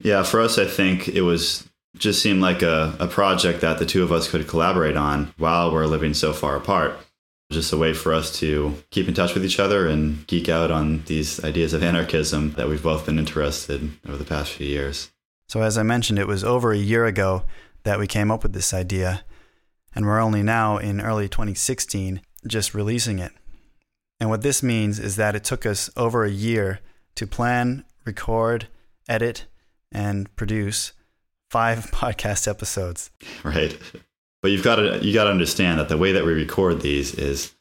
Yeah, 0.00 0.22
for 0.22 0.40
us, 0.40 0.56
I 0.56 0.64
think 0.64 1.08
it 1.08 1.22
was 1.22 1.68
just 1.96 2.22
seemed 2.22 2.40
like 2.40 2.62
a, 2.62 2.96
a 3.00 3.06
project 3.06 3.60
that 3.60 3.78
the 3.78 3.86
two 3.86 4.02
of 4.02 4.12
us 4.12 4.28
could 4.30 4.46
collaborate 4.48 4.96
on 4.96 5.34
while 5.36 5.72
we're 5.72 5.86
living 5.86 6.14
so 6.14 6.32
far 6.32 6.56
apart. 6.56 6.98
Just 7.50 7.72
a 7.72 7.76
way 7.76 7.92
for 7.92 8.14
us 8.14 8.38
to 8.38 8.76
keep 8.90 9.08
in 9.08 9.14
touch 9.14 9.34
with 9.34 9.44
each 9.44 9.58
other 9.58 9.88
and 9.88 10.24
geek 10.28 10.48
out 10.48 10.70
on 10.70 11.02
these 11.06 11.42
ideas 11.42 11.72
of 11.72 11.82
anarchism 11.82 12.52
that 12.52 12.68
we've 12.68 12.82
both 12.82 13.06
been 13.06 13.18
interested 13.18 13.80
in 13.80 13.98
over 14.06 14.16
the 14.16 14.24
past 14.24 14.52
few 14.52 14.66
years. 14.66 15.10
So, 15.48 15.62
as 15.62 15.76
I 15.76 15.82
mentioned, 15.82 16.20
it 16.20 16.28
was 16.28 16.44
over 16.44 16.70
a 16.70 16.78
year 16.78 17.06
ago 17.06 17.42
that 17.82 17.98
we 17.98 18.06
came 18.06 18.30
up 18.30 18.44
with 18.44 18.52
this 18.52 18.72
idea, 18.72 19.24
and 19.92 20.06
we're 20.06 20.20
only 20.20 20.44
now 20.44 20.76
in 20.78 21.00
early 21.00 21.28
2016 21.28 22.20
just 22.46 22.72
releasing 22.72 23.18
it. 23.18 23.32
And 24.20 24.30
what 24.30 24.42
this 24.42 24.62
means 24.62 25.00
is 25.00 25.16
that 25.16 25.34
it 25.34 25.42
took 25.42 25.66
us 25.66 25.90
over 25.96 26.24
a 26.24 26.30
year 26.30 26.78
to 27.16 27.26
plan, 27.26 27.84
record, 28.04 28.68
edit, 29.08 29.46
and 29.90 30.34
produce 30.36 30.92
five 31.50 31.78
podcast 31.90 32.48
episodes. 32.48 33.10
Right. 33.44 33.76
But 34.42 34.52
you've 34.52 34.64
got 34.64 34.76
to 34.76 34.98
you 35.02 35.12
got 35.12 35.24
to 35.24 35.30
understand 35.30 35.78
that 35.78 35.88
the 35.88 35.98
way 35.98 36.12
that 36.12 36.24
we 36.24 36.32
record 36.32 36.80
these 36.80 37.14
is 37.14 37.52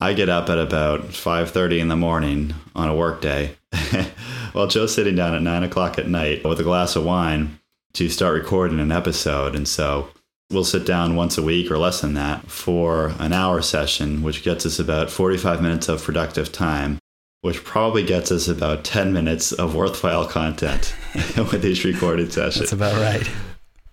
I 0.00 0.12
get 0.12 0.28
up 0.28 0.48
at 0.50 0.58
about 0.58 1.08
5:30 1.12 1.78
in 1.78 1.88
the 1.88 1.96
morning 1.96 2.54
on 2.74 2.88
a 2.88 2.96
work 2.96 3.20
day, 3.20 3.56
while 4.52 4.66
Joe's 4.66 4.94
sitting 4.94 5.14
down 5.14 5.34
at 5.34 5.42
nine 5.42 5.62
o'clock 5.62 5.98
at 5.98 6.08
night 6.08 6.44
with 6.44 6.58
a 6.58 6.64
glass 6.64 6.96
of 6.96 7.04
wine 7.04 7.60
to 7.92 8.08
start 8.08 8.34
recording 8.34 8.80
an 8.80 8.90
episode. 8.90 9.54
And 9.54 9.68
so 9.68 10.08
we'll 10.50 10.64
sit 10.64 10.84
down 10.84 11.14
once 11.14 11.38
a 11.38 11.42
week 11.42 11.70
or 11.70 11.78
less 11.78 12.00
than 12.00 12.14
that 12.14 12.50
for 12.50 13.14
an 13.20 13.32
hour 13.32 13.62
session, 13.62 14.22
which 14.22 14.42
gets 14.42 14.66
us 14.66 14.80
about 14.80 15.10
45 15.10 15.62
minutes 15.62 15.88
of 15.88 16.02
productive 16.02 16.50
time, 16.50 16.98
which 17.44 17.62
probably 17.62 18.02
gets 18.02 18.32
us 18.32 18.48
about 18.48 18.84
10 18.84 19.12
minutes 19.12 19.52
of 19.52 19.74
worthwhile 19.74 20.26
content 20.26 20.94
with 21.36 21.62
each 21.62 21.84
recorded 21.84 22.32
session. 22.32 22.60
That's 22.60 22.72
about 22.72 22.98
right. 22.98 23.30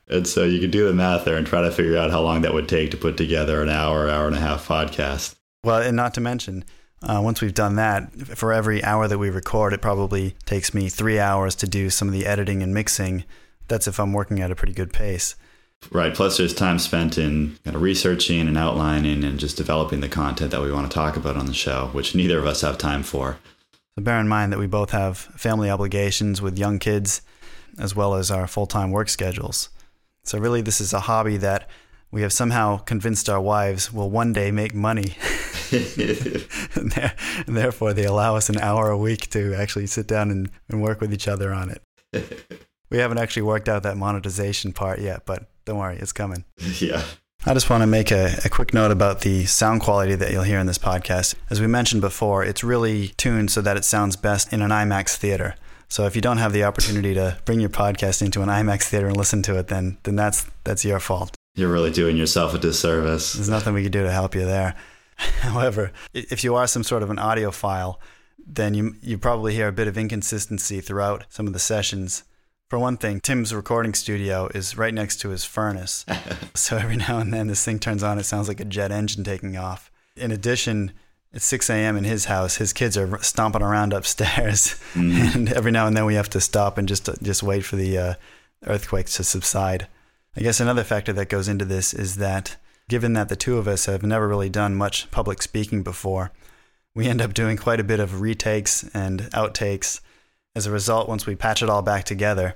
And 0.08 0.25
so 0.25 0.46
you 0.46 0.62
can 0.62 0.72
do 0.72 0.88
the 0.88 0.93
math 0.93 1.25
there 1.25 1.36
and 1.36 1.46
try 1.46 1.60
to 1.60 1.70
figure 1.70 1.98
out 1.98 2.12
how 2.12 2.22
long 2.22 2.43
that 2.43 2.53
would 2.53 2.70
take 2.70 2.91
to 2.91 2.98
put 2.98 3.17
together 3.17 3.62
an 3.62 3.67
hour, 3.67 4.10
hour 4.10 4.25
and 4.25 4.38
a 4.38 4.39
half 4.39 4.70
podcast. 4.70 5.36
Well, 5.65 5.81
and 5.81 5.98
not 5.98 6.13
to 6.13 6.22
mention, 6.22 6.63
uh, 7.03 7.20
once 7.22 7.41
we've 7.41 7.53
done 7.53 7.75
that, 7.75 8.13
for 8.38 8.53
every 8.53 8.81
hour 8.86 9.10
that 9.10 9.17
we 9.17 9.29
record, 9.29 9.74
it 9.74 9.81
probably 9.81 10.34
takes 10.46 10.74
me 10.74 10.88
three 10.88 11.20
hours 11.20 11.53
to 11.55 11.67
do 11.67 11.89
some 11.89 12.08
of 12.08 12.13
the 12.13 12.27
editing 12.27 12.63
and 12.63 12.74
mixing. 12.74 13.25
That's 13.67 13.86
if 13.86 14.00
I'm 14.00 14.13
working 14.13 14.39
at 14.39 14.50
a 14.50 14.55
pretty 14.55 14.74
good 14.74 14.93
pace. 14.93 15.36
Right. 15.90 16.14
Plus, 16.14 16.38
there's 16.38 16.54
time 16.54 16.80
spent 16.80 17.18
in 17.18 17.58
kind 17.66 17.76
of 17.76 17.82
researching 17.82 18.48
and 18.48 18.58
outlining 18.58 19.24
and 19.24 19.40
just 19.40 19.58
developing 19.58 20.02
the 20.02 20.10
content 20.10 20.52
that 20.52 20.62
we 20.62 20.72
want 20.72 20.90
to 20.90 20.94
talk 20.94 21.18
about 21.18 21.36
on 21.36 21.48
the 21.48 21.54
show, 21.54 21.90
which 21.92 22.16
neither 22.16 22.40
of 22.40 22.46
us 22.46 22.62
have 22.62 22.78
time 22.78 23.04
for. 23.04 23.38
So 23.96 24.04
bear 24.04 24.20
in 24.20 24.28
mind 24.28 24.54
that 24.54 24.60
we 24.60 24.68
both 24.68 24.92
have 24.92 25.18
family 25.18 25.70
obligations 25.70 26.42
with 26.42 26.58
young 26.58 26.80
kids, 26.80 27.22
as 27.78 27.96
well 27.96 28.14
as 28.14 28.32
our 28.32 28.48
full 28.48 28.68
time 28.68 28.92
work 28.92 29.10
schedules. 29.10 29.70
So, 30.24 30.38
really, 30.38 30.62
this 30.62 30.80
is 30.80 30.94
a 30.94 31.02
hobby 31.02 31.38
that 31.38 31.68
we 32.12 32.22
have 32.22 32.32
somehow 32.32 32.78
convinced 32.78 33.28
our 33.28 33.42
wives 33.42 33.92
will 33.92 34.10
one 34.10 34.34
day 34.34 34.52
make 34.52 34.74
money. 34.74 35.16
and, 36.76 37.14
and, 37.48 37.58
therefore, 37.58 37.94
they 37.94 38.04
allow 38.04 38.36
us 38.36 38.50
an 38.50 38.58
hour 38.58 38.90
a 38.90 38.98
week 38.98 39.30
to 39.30 39.54
actually 39.54 39.88
sit 39.88 40.06
down 40.06 40.30
and, 40.30 40.52
and 40.68 40.82
work 40.82 41.00
with 41.00 41.14
each 41.14 41.28
other 41.28 41.54
on 41.54 41.70
it. 41.70 41.82
we 42.90 42.98
haven't 42.98 43.18
actually 43.18 43.44
worked 43.44 43.70
out 43.70 43.84
that 43.84 43.96
monetization 43.96 44.74
part 44.74 45.00
yet, 45.00 45.26
but 45.26 45.50
don't 45.65 45.77
worry, 45.77 45.98
it's 45.98 46.13
coming. 46.13 46.46
Yeah. 46.80 47.03
I 47.44 47.56
just 47.56 47.72
want 47.72 47.82
to 47.82 47.88
make 47.88 48.12
a, 48.12 48.38
a, 48.46 48.50
quick 48.50 48.72
note 48.72 48.91
about 48.91 49.22
the 49.22 49.46
sound 49.46 49.82
quality 49.82 50.13
that 50.13 50.32
you'll 50.32 50.44
hear 50.44 50.60
in 50.60 50.68
this 50.68 50.77
podcast. 50.77 51.34
As 51.50 51.60
we 51.60 51.65
mentioned 51.65 52.01
before, 52.01 52.44
it's 52.46 52.63
really 52.63 53.08
tuned 53.18 53.50
so 53.50 53.62
that 53.62 53.77
it 53.77 53.84
sounds 53.84 54.15
best 54.15 54.53
in 54.53 54.62
an 54.62 54.70
IMAX 54.70 55.15
theater. 55.15 55.56
So 55.91 56.06
if 56.06 56.15
you 56.15 56.22
don't 56.22 56.38
have 56.38 56.53
the 56.53 56.63
opportunity 56.63 57.15
to 57.15 57.39
bring 57.44 57.60
your 57.60 57.72
podcast 57.72 58.22
into 58.22 58.44
an 58.44 58.48
IMAX 58.48 58.84
theater 58.84 59.08
and 59.08 59.18
listen 59.18 59.41
to 59.44 59.58
it, 59.58 59.70
then 59.70 59.98
then 60.03 60.15
that's 60.15 60.46
that's 60.63 60.86
your 60.86 61.00
fault. 61.00 61.36
You're 61.56 61.72
really 61.72 61.91
doing 61.91 62.15
yourself 62.15 62.53
a 62.53 62.60
disservice. 62.60 63.34
There's 63.34 63.50
nothing 63.50 63.74
we 63.74 63.84
can 63.84 63.91
do 63.91 64.03
to 64.03 64.12
help 64.12 64.36
you 64.36 64.46
there. 64.46 64.75
However, 65.18 65.91
if 66.13 66.44
you 66.44 66.56
are 66.56 66.68
some 66.68 66.84
sort 66.84 67.03
of 67.03 67.10
an 67.10 67.18
audiophile, 67.18 67.98
then 68.46 68.74
you 68.74 68.96
you 69.01 69.18
probably 69.18 69.53
hear 69.53 69.68
a 69.68 69.74
bit 69.74 69.88
of 69.88 69.98
inconsistency 69.98 70.80
throughout 70.80 71.25
some 71.30 71.48
of 71.48 71.53
the 71.53 71.60
sessions. 71.60 72.24
For 72.72 72.80
one 72.80 72.96
thing, 72.96 73.20
Tim's 73.20 73.54
recording 73.54 73.94
studio 73.94 74.50
is 74.56 74.78
right 74.78 74.94
next 74.94 75.18
to 75.18 75.28
his 75.28 75.44
furnace. 75.44 76.06
so 76.54 76.78
every 76.78 76.96
now 76.96 77.20
and 77.20 77.34
then 77.34 77.48
this 77.48 77.66
thing 77.66 77.80
turns 77.80 78.01
on, 78.01 78.18
it 78.18 78.24
sounds 78.24 78.48
like 78.48 78.62
a 78.62 78.63
jet 78.63 78.94
engine 78.94 79.25
taking 79.25 79.58
off. 79.58 79.92
In 80.16 80.32
addition, 80.32 80.94
it's 81.34 81.44
6 81.44 81.70
a.m. 81.70 81.98
in 81.98 82.06
his 82.06 82.24
house. 82.32 82.56
His 82.56 82.72
kids 82.72 82.96
are 82.96 83.22
stomping 83.22 83.62
around 83.62 83.92
upstairs, 83.92 84.80
mm. 84.94 85.12
and 85.36 85.51
every 85.51 85.74
now 85.74 85.86
and 85.86 85.98
then 85.98 86.06
we 86.06 86.16
have 86.16 86.30
to 86.30 86.40
stop 86.40 86.78
and 86.78 86.88
just 86.88 87.10
just 87.22 87.44
wait 87.44 87.66
for 87.66 87.75
the 87.75 87.98
uh, 87.98 88.13
earthquake 88.66 89.08
to 89.08 89.25
subside. 89.25 89.88
I 90.38 90.40
guess 90.40 90.62
another 90.62 90.86
factor 90.86 91.12
that 91.12 91.28
goes 91.28 91.50
into 91.50 91.66
this 91.66 91.94
is 91.94 92.16
that 92.16 92.56
given 92.88 93.12
that 93.12 93.28
the 93.28 93.36
two 93.36 93.58
of 93.58 93.68
us 93.68 93.88
have 93.88 94.01
never 94.01 94.30
really 94.30 94.50
done 94.50 94.75
much 94.75 95.12
public 95.12 95.42
speaking 95.42 95.84
before, 95.84 96.32
we 96.96 97.08
end 97.10 97.22
up 97.22 97.34
doing 97.34 97.58
quite 97.58 97.82
a 97.82 97.84
bit 97.84 98.00
of 98.00 98.22
retakes 98.22 98.90
and 98.94 99.24
outtakes. 99.34 100.00
As 100.53 100.67
a 100.67 100.72
result, 100.72 101.08
once 101.08 101.25
we 101.25 101.36
patch 101.36 101.63
it 101.63 101.70
all 101.70 101.81
back 101.81 102.03
together, 102.03 102.55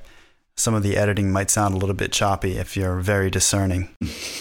some 0.58 0.74
of 0.74 0.84
the 0.84 0.98
editing 0.98 1.32
might 1.32 1.50
sound 1.50 1.74
a 1.74 1.78
little 1.78 1.96
bit 1.96 2.12
choppy 2.12 2.58
if 2.58 2.76
you're 2.76 3.00
very 3.00 3.30
discerning. 3.30 3.90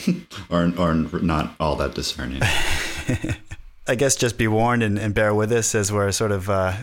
or, 0.50 0.72
or 0.76 0.94
not 0.94 1.54
all 1.60 1.76
that 1.76 1.94
discerning. 1.94 2.42
I 3.86 3.94
guess 3.94 4.16
just 4.16 4.38
be 4.38 4.48
warned 4.48 4.82
and, 4.82 4.98
and, 4.98 5.14
bear 5.14 5.34
with 5.34 5.52
us 5.52 5.74
as 5.74 5.92
we're 5.92 6.10
sort 6.10 6.32
of 6.32 6.48
uh, 6.48 6.74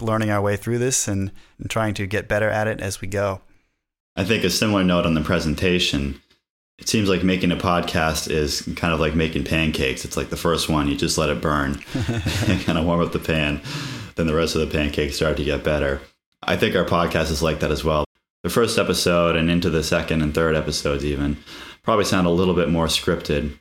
learning 0.00 0.30
our 0.30 0.42
way 0.42 0.56
through 0.56 0.78
this 0.78 1.08
and, 1.08 1.32
and, 1.58 1.70
trying 1.70 1.94
to 1.94 2.06
get 2.06 2.28
better 2.28 2.50
at 2.50 2.68
it 2.68 2.80
as 2.80 3.00
we 3.00 3.08
go. 3.08 3.40
I 4.14 4.24
think 4.24 4.44
a 4.44 4.50
similar 4.50 4.84
note 4.84 5.06
on 5.06 5.14
the 5.14 5.22
presentation. 5.22 6.20
It 6.78 6.88
seems 6.88 7.08
like 7.08 7.24
making 7.24 7.50
a 7.50 7.56
podcast 7.56 8.30
is 8.30 8.62
kind 8.76 8.92
of 8.92 9.00
like 9.00 9.14
making 9.14 9.44
pancakes. 9.44 10.04
It's 10.04 10.18
like 10.18 10.28
the 10.28 10.36
first 10.36 10.68
one, 10.68 10.86
you 10.86 10.96
just 10.96 11.16
let 11.16 11.30
it 11.30 11.40
burn, 11.40 11.82
and 11.94 12.62
kind 12.62 12.78
of 12.78 12.84
warm 12.84 13.00
up 13.00 13.12
the 13.12 13.18
pan. 13.18 13.62
Then 14.16 14.26
the 14.26 14.34
rest 14.34 14.54
of 14.54 14.60
the 14.60 14.66
pancakes 14.66 15.16
start 15.16 15.38
to 15.38 15.44
get 15.44 15.64
better. 15.64 16.02
I 16.42 16.56
think 16.56 16.74
our 16.74 16.84
podcast 16.84 17.30
is 17.30 17.42
like 17.42 17.60
that 17.60 17.70
as 17.70 17.84
well. 17.84 18.04
The 18.42 18.50
first 18.50 18.78
episode 18.78 19.36
and 19.36 19.50
into 19.50 19.70
the 19.70 19.82
second 19.82 20.22
and 20.22 20.34
third 20.34 20.56
episodes, 20.56 21.04
even, 21.04 21.36
probably 21.82 22.04
sound 22.04 22.26
a 22.26 22.30
little 22.30 22.54
bit 22.54 22.68
more 22.68 22.86
scripted 22.86 23.58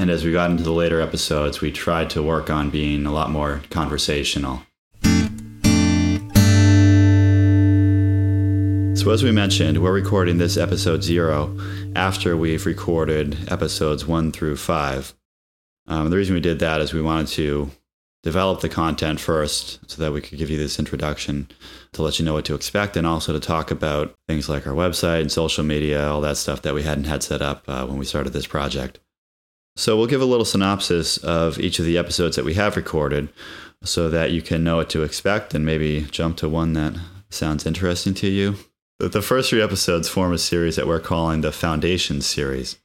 and 0.00 0.08
as 0.08 0.24
we 0.24 0.32
got 0.32 0.50
into 0.50 0.62
the 0.62 0.72
later 0.72 0.98
episodes, 1.00 1.60
we 1.60 1.70
tried 1.70 2.08
to 2.10 2.22
work 2.22 2.48
on 2.48 2.70
being 2.70 3.04
a 3.04 3.12
lot 3.12 3.28
more 3.28 3.60
conversational. 3.68 4.62
So, 8.96 9.10
as 9.10 9.22
we 9.22 9.30
mentioned, 9.30 9.82
we're 9.82 9.92
recording 9.92 10.38
this 10.38 10.56
episode 10.56 11.02
zero 11.02 11.54
after 11.94 12.34
we've 12.34 12.64
recorded 12.64 13.50
episodes 13.52 14.06
one 14.06 14.32
through 14.32 14.56
five. 14.56 15.14
Um, 15.86 16.08
the 16.08 16.16
reason 16.16 16.34
we 16.34 16.40
did 16.40 16.60
that 16.60 16.80
is 16.80 16.94
we 16.94 17.02
wanted 17.02 17.26
to 17.28 17.70
develop 18.22 18.60
the 18.60 18.68
content 18.68 19.18
first 19.18 19.80
so 19.90 20.02
that 20.02 20.12
we 20.12 20.20
could 20.20 20.38
give 20.38 20.50
you 20.50 20.58
this 20.58 20.78
introduction 20.78 21.48
to 21.92 22.02
let 22.02 22.18
you 22.18 22.24
know 22.24 22.34
what 22.34 22.44
to 22.44 22.54
expect 22.54 22.96
and 22.96 23.06
also 23.06 23.32
to 23.32 23.40
talk 23.40 23.70
about 23.70 24.14
things 24.28 24.48
like 24.48 24.66
our 24.66 24.74
website 24.74 25.22
and 25.22 25.32
social 25.32 25.64
media, 25.64 26.06
all 26.06 26.20
that 26.20 26.36
stuff 26.36 26.62
that 26.62 26.74
we 26.74 26.82
hadn't 26.82 27.04
had 27.04 27.22
set 27.22 27.40
up 27.40 27.64
uh, 27.66 27.86
when 27.86 27.98
we 27.98 28.04
started 28.04 28.32
this 28.32 28.46
project. 28.46 29.00
So 29.76 29.96
we'll 29.96 30.06
give 30.06 30.20
a 30.20 30.26
little 30.26 30.44
synopsis 30.44 31.16
of 31.18 31.58
each 31.58 31.78
of 31.78 31.86
the 31.86 31.96
episodes 31.96 32.36
that 32.36 32.44
we 32.44 32.54
have 32.54 32.76
recorded 32.76 33.30
so 33.82 34.10
that 34.10 34.30
you 34.30 34.42
can 34.42 34.62
know 34.62 34.76
what 34.76 34.90
to 34.90 35.02
expect 35.02 35.54
and 35.54 35.64
maybe 35.64 36.02
jump 36.10 36.36
to 36.38 36.48
one 36.48 36.74
that 36.74 36.94
sounds 37.30 37.64
interesting 37.64 38.12
to 38.14 38.28
you. 38.28 38.56
The 38.98 39.22
first 39.22 39.48
three 39.48 39.62
episodes 39.62 40.10
form 40.10 40.34
a 40.34 40.38
series 40.38 40.76
that 40.76 40.86
we're 40.86 41.00
calling 41.00 41.40
the 41.40 41.52
Foundation 41.52 42.20
series. 42.20 42.78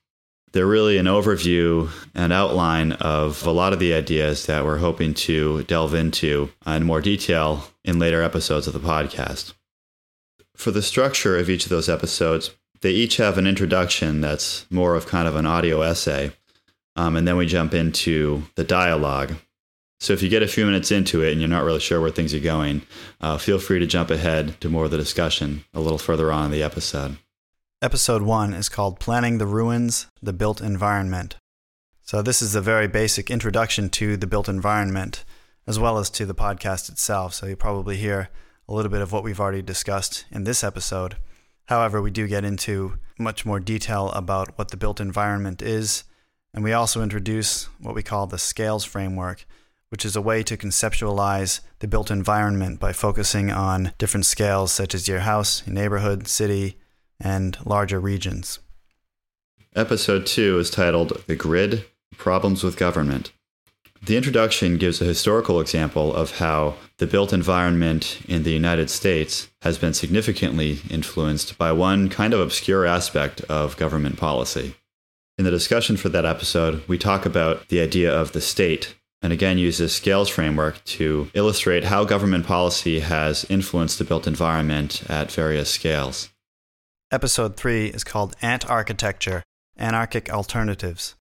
They're 0.56 0.66
really 0.66 0.98
an 0.98 1.06
overview 1.06 1.90
and 2.14 2.32
outline 2.32 2.94
of 2.94 3.46
a 3.46 3.52
lot 3.52 3.74
of 3.74 3.80
the 3.80 3.94
ideas 3.94 4.46
that 4.46 4.64
we're 4.64 4.78
hoping 4.78 5.14
to 5.14 5.64
delve 5.64 5.94
into 5.94 6.50
in 6.66 6.86
more 6.86 7.02
detail 7.02 7.66
in 7.84 8.00
later 8.00 8.22
episodes 8.22 8.66
of 8.66 8.72
the 8.72 8.80
podcast. 8.80 9.52
For 10.56 10.72
the 10.72 10.82
structure 10.82 11.38
of 11.38 11.50
each 11.50 11.66
of 11.66 11.72
those 11.72 11.90
episodes, 11.90 12.52
they 12.80 12.92
each 12.92 13.18
have 13.18 13.38
an 13.38 13.48
introduction 13.48 14.22
that's 14.22 14.66
more 14.72 14.96
of 14.96 15.08
kind 15.08 15.28
of 15.28 15.36
an 15.36 15.46
audio 15.46 15.82
essay 15.82 16.32
um, 16.96 17.18
and 17.18 17.28
then 17.28 17.36
we 17.36 17.48
jump 17.48 17.74
into 17.74 18.44
the 18.56 18.64
dialogue. 18.64 19.36
So 20.00 20.14
if 20.14 20.24
you 20.24 20.30
get 20.30 20.42
a 20.42 20.48
few 20.48 20.66
minutes 20.66 20.90
into 20.90 21.22
it 21.22 21.34
and 21.34 21.42
you're 21.42 21.50
not 21.50 21.66
really 21.66 21.82
sure 21.82 22.00
where 22.00 22.12
things 22.12 22.34
are 22.34 22.40
going, 22.40 22.84
uh, 23.20 23.38
feel 23.38 23.60
free 23.60 23.80
to 23.80 23.88
jump 23.88 24.10
ahead 24.10 24.62
to 24.62 24.70
more 24.70 24.86
of 24.86 24.92
the 24.92 24.98
discussion 24.98 25.66
a 25.74 25.82
little 25.82 25.98
further 25.98 26.32
on 26.32 26.46
in 26.46 26.52
the 26.52 26.64
episode. 26.64 27.18
Episode 27.86 28.24
one 28.24 28.52
is 28.56 28.68
called 28.68 29.00
Planning 29.00 29.38
the 29.38 29.46
Ruins, 29.46 30.08
the 30.20 30.34
Built 30.34 30.60
Environment. 30.60 31.36
So 32.02 32.24
this 32.24 32.42
is 32.42 32.56
a 32.56 32.60
very 32.60 32.88
basic 32.88 33.30
introduction 33.30 33.92
to 33.92 34.18
the 34.18 34.26
built 34.26 34.50
environment, 34.50 35.24
as 35.68 35.78
well 35.78 36.00
as 36.00 36.10
to 36.10 36.26
the 36.26 36.34
podcast 36.34 36.90
itself. 36.90 37.36
So 37.36 37.46
you'll 37.46 37.58
probably 37.58 37.98
hear 37.98 38.30
a 38.68 38.74
little 38.74 38.90
bit 38.90 39.04
of 39.04 39.12
what 39.12 39.24
we've 39.24 39.40
already 39.40 39.62
discussed 39.62 40.26
in 40.32 40.46
this 40.46 40.64
episode. 40.64 41.18
However, 41.66 42.02
we 42.02 42.10
do 42.10 42.26
get 42.26 42.44
into 42.44 42.98
much 43.20 43.46
more 43.46 43.60
detail 43.60 44.10
about 44.14 44.58
what 44.58 44.70
the 44.70 44.78
built 44.78 45.00
environment 45.00 45.62
is 45.62 46.06
and 46.56 46.64
we 46.64 46.74
also 46.74 47.04
introduce 47.04 47.66
what 47.80 47.94
we 47.94 48.02
call 48.02 48.26
the 48.26 48.40
scales 48.40 48.84
framework, 48.84 49.46
which 49.90 50.06
is 50.06 50.16
a 50.16 50.22
way 50.24 50.42
to 50.42 50.58
conceptualize 50.58 51.60
the 51.78 51.88
built 51.88 52.10
environment 52.10 52.80
by 52.80 52.94
focusing 52.94 53.52
on 53.52 53.94
different 54.00 54.26
scales 54.26 54.72
such 54.72 54.96
as 54.96 55.08
your 55.08 55.20
house, 55.20 55.62
your 55.68 55.76
neighborhood, 55.76 56.28
city, 56.28 56.80
and 57.20 57.58
larger 57.66 58.00
regions. 58.00 58.60
Episode 59.76 60.26
2 60.26 60.60
is 60.60 60.70
titled 60.70 61.24
The 61.28 61.36
Grid 61.36 61.86
Problems 62.18 62.64
with 62.64 62.78
Government. 62.78 63.32
The 64.02 64.18
introduction 64.18 64.78
gives 64.78 65.02
a 65.02 65.06
historical 65.06 65.60
example 65.60 66.14
of 66.14 66.38
how 66.38 66.76
the 66.98 67.08
built 67.08 67.34
environment 67.34 68.20
in 68.28 68.44
the 68.44 68.52
United 68.52 68.90
States 68.90 69.50
has 69.64 69.78
been 69.78 69.94
significantly 69.94 70.80
influenced 70.90 71.58
by 71.58 71.72
one 71.72 72.10
kind 72.10 72.34
of 72.34 72.40
obscure 72.40 72.86
aspect 72.86 73.42
of 73.50 73.78
government 73.78 74.18
policy. 74.18 74.76
In 75.38 75.44
the 75.44 75.52
discussion 75.52 75.98
for 75.98 76.10
that 76.10 76.26
episode, 76.26 76.88
we 76.88 76.98
talk 76.98 77.26
about 77.26 77.68
the 77.70 77.82
idea 77.82 78.14
of 78.14 78.32
the 78.32 78.42
state 78.42 78.96
and 79.22 79.34
again 79.34 79.58
use 79.58 79.80
this 79.80 79.96
scales 79.96 80.30
framework 80.30 80.84
to 80.86 81.32
illustrate 81.34 81.86
how 81.86 82.04
government 82.04 82.46
policy 82.46 83.00
has 83.00 83.44
influenced 83.50 83.98
the 83.98 84.04
built 84.04 84.28
environment 84.28 85.04
at 85.10 85.32
various 85.32 85.72
scales. 85.72 86.30
Episode 87.16 87.56
3 87.56 87.86
is 87.92 88.04
called 88.04 88.36
Ant 88.42 88.70
Architecture 88.70 89.42
Anarchic 89.78 90.30
Alternatives. 90.30 91.16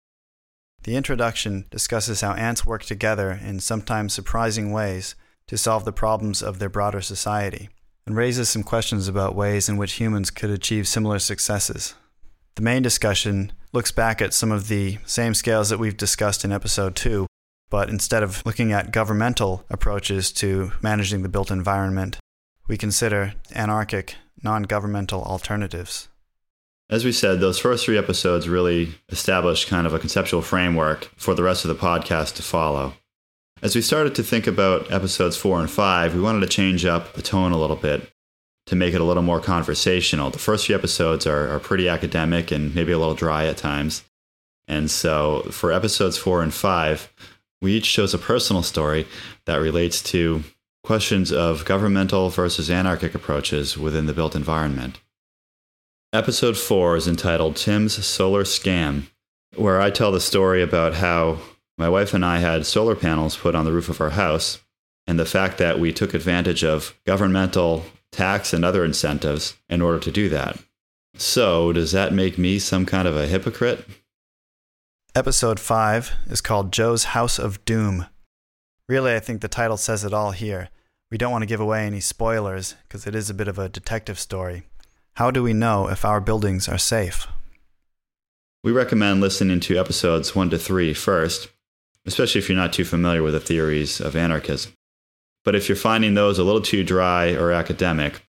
The 0.85 0.95
introduction 0.95 1.65
discusses 1.69 2.21
how 2.21 2.33
ants 2.33 2.65
work 2.65 2.81
together 2.81 3.39
in 3.45 3.59
sometimes 3.59 4.11
surprising 4.11 4.71
ways 4.71 5.13
to 5.45 5.55
solve 5.55 5.85
the 5.85 5.91
problems 5.91 6.41
of 6.41 6.57
their 6.57 6.67
broader 6.67 6.99
society, 6.99 7.69
and 8.07 8.15
raises 8.15 8.49
some 8.49 8.63
questions 8.63 9.07
about 9.07 9.35
ways 9.35 9.69
in 9.69 9.77
which 9.77 9.93
humans 9.93 10.31
could 10.31 10.49
achieve 10.49 10.87
similar 10.87 11.19
successes. 11.19 11.93
The 12.55 12.63
main 12.63 12.81
discussion 12.81 13.51
looks 13.71 13.91
back 13.91 14.19
at 14.19 14.33
some 14.33 14.51
of 14.51 14.69
the 14.69 14.97
same 15.05 15.35
scales 15.35 15.69
that 15.69 15.77
we've 15.77 15.95
discussed 15.95 16.43
in 16.43 16.51
episode 16.51 16.95
2, 16.95 17.27
but 17.69 17.89
instead 17.89 18.23
of 18.23 18.43
looking 18.47 18.71
at 18.71 18.89
governmental 18.89 19.63
approaches 19.69 20.31
to 20.31 20.71
managing 20.81 21.21
the 21.21 21.29
built 21.29 21.51
environment, 21.51 22.17
we 22.67 22.77
consider 22.77 23.35
anarchic, 23.51 24.15
non 24.43 24.63
governmental 24.63 25.23
alternatives. 25.23 26.09
As 26.89 27.05
we 27.05 27.11
said, 27.11 27.39
those 27.39 27.57
first 27.57 27.85
three 27.85 27.97
episodes 27.97 28.49
really 28.49 28.95
established 29.09 29.67
kind 29.67 29.87
of 29.87 29.93
a 29.93 29.99
conceptual 29.99 30.41
framework 30.41 31.05
for 31.15 31.33
the 31.33 31.43
rest 31.43 31.65
of 31.65 31.69
the 31.69 31.81
podcast 31.81 32.35
to 32.35 32.43
follow. 32.43 32.93
As 33.61 33.75
we 33.75 33.81
started 33.81 34.13
to 34.15 34.23
think 34.23 34.45
about 34.45 34.91
episodes 34.91 35.37
four 35.37 35.59
and 35.59 35.71
five, 35.71 36.13
we 36.13 36.21
wanted 36.21 36.41
to 36.41 36.47
change 36.47 36.85
up 36.85 37.13
the 37.13 37.21
tone 37.21 37.53
a 37.53 37.57
little 37.57 37.77
bit 37.77 38.11
to 38.65 38.75
make 38.75 38.93
it 38.93 39.01
a 39.01 39.05
little 39.05 39.23
more 39.23 39.39
conversational. 39.39 40.29
The 40.29 40.39
first 40.39 40.67
few 40.67 40.75
episodes 40.75 41.25
are, 41.25 41.49
are 41.49 41.59
pretty 41.59 41.87
academic 41.87 42.51
and 42.51 42.75
maybe 42.75 42.91
a 42.91 42.99
little 42.99 43.15
dry 43.15 43.45
at 43.45 43.57
times. 43.57 44.03
And 44.67 44.91
so 44.91 45.43
for 45.51 45.71
episodes 45.71 46.17
four 46.17 46.43
and 46.43 46.53
five, 46.53 47.11
we 47.61 47.73
each 47.73 47.91
chose 47.91 48.13
a 48.13 48.17
personal 48.17 48.63
story 48.63 49.07
that 49.45 49.55
relates 49.55 50.01
to 50.11 50.43
questions 50.83 51.31
of 51.31 51.65
governmental 51.65 52.29
versus 52.29 52.69
anarchic 52.69 53.15
approaches 53.15 53.77
within 53.77 54.05
the 54.05 54.13
built 54.13 54.35
environment. 54.35 54.99
Episode 56.11 56.57
four 56.57 56.95
is 56.95 57.07
entitled 57.07 57.55
Tim's 57.55 58.05
Solar 58.05 58.43
Scam, 58.43 59.03
where 59.55 59.81
I 59.81 59.89
tell 59.89 60.11
the 60.11 60.19
story 60.19 60.61
about 60.61 60.95
how 60.95 61.39
my 61.77 61.89
wife 61.89 62.13
and 62.13 62.23
I 62.23 62.39
had 62.39 62.65
solar 62.65 62.95
panels 62.95 63.37
put 63.37 63.55
on 63.55 63.65
the 63.65 63.71
roof 63.71 63.89
of 63.89 63.99
our 63.99 64.11
house 64.11 64.61
and 65.07 65.17
the 65.17 65.25
fact 65.25 65.57
that 65.57 65.79
we 65.79 65.91
took 65.91 66.13
advantage 66.13 66.63
of 66.63 66.93
governmental 67.05 67.85
tax 68.11 68.53
and 68.53 68.63
other 68.63 68.85
incentives 68.85 69.55
in 69.69 69.81
order 69.81 69.99
to 69.99 70.11
do 70.11 70.29
that. 70.29 70.59
So, 71.15 71.73
does 71.73 71.91
that 71.91 72.13
make 72.13 72.37
me 72.37 72.59
some 72.59 72.85
kind 72.85 73.07
of 73.07 73.15
a 73.15 73.27
hypocrite? 73.27 73.85
Episode 75.15 75.59
5 75.59 76.11
is 76.27 76.41
called 76.41 76.71
Joe's 76.71 77.05
House 77.05 77.37
of 77.37 77.63
Doom. 77.65 78.07
Really, 78.89 79.15
I 79.15 79.19
think 79.19 79.41
the 79.41 79.47
title 79.47 79.77
says 79.77 80.03
it 80.03 80.13
all 80.13 80.31
here. 80.31 80.69
We 81.09 81.17
don't 81.17 81.31
want 81.31 81.43
to 81.43 81.47
give 81.47 81.61
away 81.61 81.85
any 81.85 81.99
spoilers 81.99 82.75
because 82.83 83.07
it 83.07 83.15
is 83.15 83.29
a 83.29 83.33
bit 83.33 83.47
of 83.47 83.57
a 83.57 83.69
detective 83.69 84.19
story. 84.19 84.63
How 85.13 85.31
do 85.31 85.41
we 85.43 85.53
know 85.53 85.87
if 85.87 86.03
our 86.03 86.19
buildings 86.19 86.67
are 86.67 86.77
safe? 86.77 87.27
We 88.63 88.71
recommend 88.71 89.21
listening 89.21 89.59
to 89.61 89.77
episodes 89.77 90.35
1 90.35 90.49
to 90.49 90.57
3 90.57 90.93
first, 90.93 91.49
especially 92.05 92.39
if 92.39 92.49
you're 92.49 92.57
not 92.57 92.73
too 92.73 92.83
familiar 92.83 93.21
with 93.21 93.33
the 93.33 93.39
theories 93.39 94.01
of 94.01 94.15
anarchism. 94.15 94.73
But 95.45 95.55
if 95.55 95.69
you're 95.69 95.75
finding 95.75 96.13
those 96.13 96.39
a 96.39 96.43
little 96.43 96.61
too 96.61 96.83
dry 96.83 97.33
or 97.33 97.51
academic, 97.51 98.25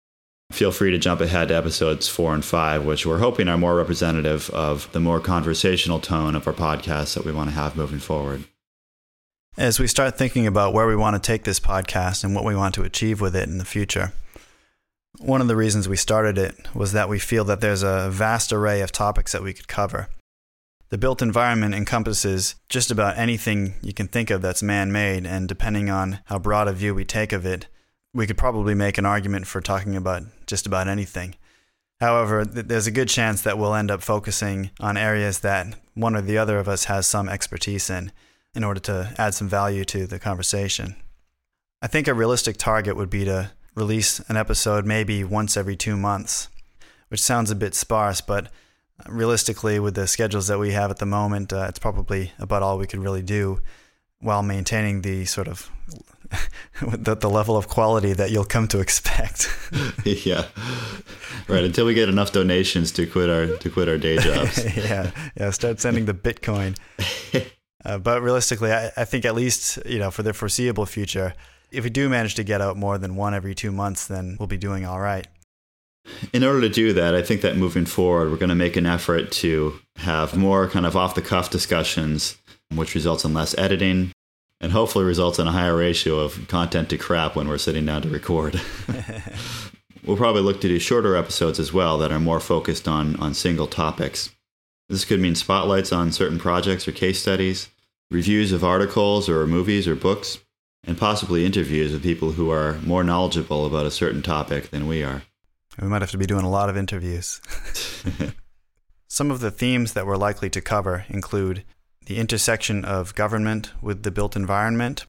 feel 0.52 0.72
free 0.72 0.92
to 0.92 0.98
jump 0.98 1.22
ahead 1.22 1.48
to 1.48 1.56
episodes 1.56 2.08
four 2.08 2.34
and 2.34 2.44
five, 2.44 2.86
which 2.86 3.06
we're 3.06 3.20
hoping 3.20 3.48
are 3.48 3.58
more 3.58 3.76
representative 3.76 4.50
of 4.52 4.92
the 4.92 5.00
more 5.00 5.20
conversational 5.20 6.00
tone 6.00 6.36
of 6.36 6.48
our 6.48 6.54
podcast 6.54 7.16
that 7.16 7.26
we 7.26 7.32
want 7.32 7.50
to 7.50 7.56
have 7.56 7.76
moving 7.76 8.00
forward. 8.00 8.44
As 9.56 9.80
we 9.80 9.86
start 9.86 10.18
thinking 10.18 10.48
about 10.48 10.74
where 10.74 10.88
we 10.88 10.96
want 10.96 11.16
to 11.16 11.22
take 11.22 11.44
this 11.44 11.60
podcast 11.60 12.24
and 12.24 12.34
what 12.34 12.44
we 12.44 12.56
want 12.56 12.74
to 12.74 12.82
achieve 12.82 13.22
with 13.22 13.36
it 13.36 13.48
in 13.48 13.60
the 13.60 13.66
future, 13.66 14.12
one 15.20 15.42
of 15.42 15.48
the 15.48 15.56
reasons 15.56 15.88
we 15.88 15.96
started 15.96 16.40
it 16.40 16.56
was 16.74 16.92
that 16.94 17.08
we 17.08 17.20
feel 17.20 17.44
that 17.46 17.62
there's 17.62 17.84
a 17.84 18.10
vast 18.10 18.52
array 18.52 18.82
of 18.82 18.92
topics 18.92 19.32
that 19.32 19.44
we 19.44 19.54
could 19.54 19.68
cover. 19.68 20.10
The 20.90 20.98
built 20.98 21.22
environment 21.22 21.76
encompasses 21.76 22.56
just 22.68 22.90
about 22.90 23.20
anything 23.20 23.76
you 23.84 23.94
can 23.94 24.08
think 24.08 24.32
of 24.32 24.42
that's 24.42 24.64
man 24.64 24.92
made, 24.92 25.28
and 25.28 25.48
depending 25.48 25.88
on 25.88 26.22
how 26.26 26.40
broad 26.40 26.68
a 26.68 26.74
view 26.74 26.96
we 26.96 27.06
take 27.06 27.32
of 27.32 27.46
it, 27.46 27.68
we 28.12 28.26
could 28.26 28.38
probably 28.39 28.74
make 28.74 28.98
an 28.98 29.06
argument 29.06 29.46
for 29.46 29.62
talking 29.62 29.96
about 29.96 30.24
just 30.48 30.66
about 30.66 30.88
anything. 30.88 31.36
However, 32.00 32.44
th- 32.44 32.66
there's 32.66 32.88
a 32.88 32.92
good 32.92 33.08
chance 33.08 33.44
that 33.44 33.60
we'll 33.60 33.76
end 33.76 33.92
up 33.92 34.02
focusing 34.02 34.72
on 34.80 34.98
areas 34.98 35.42
that 35.42 35.76
one 35.94 36.16
or 36.16 36.22
the 36.22 36.39
other 36.39 36.58
of 36.58 36.68
us 36.68 36.86
has 36.86 37.06
some 37.06 37.30
expertise 37.30 37.92
in 37.92 38.12
in 38.56 38.63
order 38.63 38.80
to 38.80 39.13
add 39.18 39.34
some 39.34 39.48
value 39.50 39.86
to 39.86 40.06
the 40.06 40.20
conversation. 40.20 40.96
I 41.82 41.88
think 41.88 42.08
a 42.08 42.13
realistic 42.13 42.58
target 42.58 42.96
would 42.96 43.10
be 43.10 43.26
to 43.26 43.52
release 43.76 44.20
an 44.30 44.38
episode 44.38 44.86
maybe 44.86 45.24
once 45.24 45.58
every 45.58 45.76
two 45.76 45.98
months, 45.98 46.50
which 47.10 47.22
sounds 47.22 47.52
a 47.52 47.56
bit 47.56 47.76
sparse, 47.76 48.22
but 48.22 48.50
realistically, 49.08 49.80
with 49.80 49.96
the 49.96 50.08
schedules 50.08 50.48
that 50.48 50.60
we 50.60 50.72
have 50.72 50.92
at 50.92 51.00
the 51.00 51.06
moment, 51.06 51.52
uh, 51.52 51.66
it's 51.68 51.80
probably 51.80 52.32
about 52.39 52.63
all 52.63 52.78
we 52.78 52.88
could 52.88 53.00
really 53.00 53.22
do 53.22 53.60
while 54.20 54.44
maintaining 54.44 55.02
the 55.02 55.26
sort 55.26 55.48
of 55.48 55.70
the, 56.82 57.16
the 57.16 57.30
level 57.30 57.58
of 57.58 57.68
quality 57.68 58.13
that 58.13 58.32
you'll 58.32 58.46
come 58.46 58.68
to 58.70 58.80
expect. 58.80 59.50
yeah, 60.06 60.46
right. 61.48 61.63
Until 61.63 61.86
we 61.86 61.94
get 61.94 62.10
enough 62.10 62.32
donations 62.32 62.92
to 62.94 63.06
quit 63.06 63.30
our 63.30 63.58
to 63.58 63.70
quit 63.70 63.89
our 63.89 63.98
day 63.98 64.18
jobs. 64.18 64.63
yeah, 64.78 65.12
yeah. 65.38 65.50
Start 65.52 65.80
sending 65.80 66.06
the 66.06 66.13
Bitcoin. 66.13 66.78
Uh, 67.86 67.98
but 67.98 68.22
realistically, 68.22 68.72
I, 68.72 68.91
I 68.96 69.06
think 69.06 69.26
at 69.26 69.36
least 69.36 69.80
you 69.86 70.00
know 70.00 70.12
for 70.12 70.24
the 70.24 70.34
foreseeable 70.34 70.86
future, 70.86 71.34
if 71.72 71.84
we 71.84 71.89
do 71.89 72.10
manage 72.10 72.36
to 72.36 72.43
get 72.43 72.62
out 72.62 72.78
more 72.78 72.98
than 72.98 73.15
one 73.15 73.34
every 73.34 73.56
two 73.56 73.72
months, 73.72 74.08
then 74.08 74.38
we'll 74.39 74.48
be 74.48 74.58
doing 74.58 74.86
all 74.86 75.00
right 75.00 75.28
in 76.34 76.43
order 76.43 76.62
to 76.62 76.69
do 76.69 76.93
that, 76.93 77.15
I 77.15 77.22
think 77.22 77.41
that 77.41 77.58
moving 77.58 77.86
forward, 77.86 78.30
we're 78.30 78.38
going 78.38 78.50
to 78.50 78.56
make 78.56 78.76
an 78.76 78.86
effort 78.86 79.32
to 79.34 79.80
have 79.98 80.36
more 80.36 80.67
kind 80.67 80.86
of 80.86 80.98
off 80.98 81.15
the 81.15 81.22
cuff 81.22 81.50
discussions, 81.50 82.38
which 82.74 82.96
results 82.96 83.24
in 83.24 83.34
less 83.34 83.58
editing 83.58 84.12
and 84.60 84.72
hopefully 84.72 85.06
results 85.06 85.39
in 85.39 85.48
a 85.48 85.52
higher 85.52 85.76
ratio 85.76 86.19
of 86.19 86.48
content 86.48 86.89
to 86.89 86.98
crap 86.98 87.36
when 87.36 87.48
we're 87.48 87.58
sitting 87.58 87.86
down 87.86 88.02
to 88.02 88.10
record. 88.10 88.60
we'll 90.06 90.17
probably 90.17 90.41
look 90.41 90.62
to 90.62 90.67
do 90.67 90.80
shorter 90.80 91.15
episodes 91.15 91.60
as 91.60 91.74
well 91.74 91.98
that 91.98 92.12
are 92.12 92.19
more 92.19 92.39
focused 92.39 92.88
on, 92.88 93.15
on 93.17 93.34
single 93.34 93.67
topics. 93.67 94.30
This 94.89 95.06
could 95.06 95.19
mean 95.19 95.36
spotlights 95.36 95.91
on 95.91 96.12
certain 96.12 96.39
projects 96.39 96.88
or 96.88 96.91
case 96.91 97.22
studies, 97.22 97.69
reviews 98.12 98.52
of 98.52 98.63
articles 98.63 99.30
or 99.30 99.48
movies 99.48 99.88
or 99.88 99.96
books, 99.96 100.39
and 100.86 100.98
possibly 100.98 101.46
interviews 101.46 101.93
with 101.93 102.04
people 102.04 102.34
who 102.34 102.52
are 102.52 102.80
more 102.84 103.04
knowledgeable 103.04 103.65
about 103.65 103.86
a 103.86 103.91
certain 103.91 104.22
topic 104.22 104.69
than 104.69 104.88
we 104.88 105.04
are. 105.04 105.24
We 105.82 105.88
might 105.88 106.02
have 106.02 106.12
to 106.12 106.17
be 106.17 106.26
doing 106.26 106.46
a 106.46 106.50
lot 106.50 106.69
of 106.69 106.78
interviews. 106.78 107.41
Some 109.08 109.32
of 109.32 109.39
the 109.39 109.52
themes 109.52 109.93
that 109.93 110.06
we're 110.06 110.17
likely 110.17 110.50
to 110.52 110.62
cover 110.62 111.06
include 111.08 111.63
the 112.06 112.17
intersection 112.17 112.84
of 112.84 113.15
government 113.15 113.72
with 113.82 114.04
the 114.04 114.12
built 114.12 114.36
environment, 114.36 115.06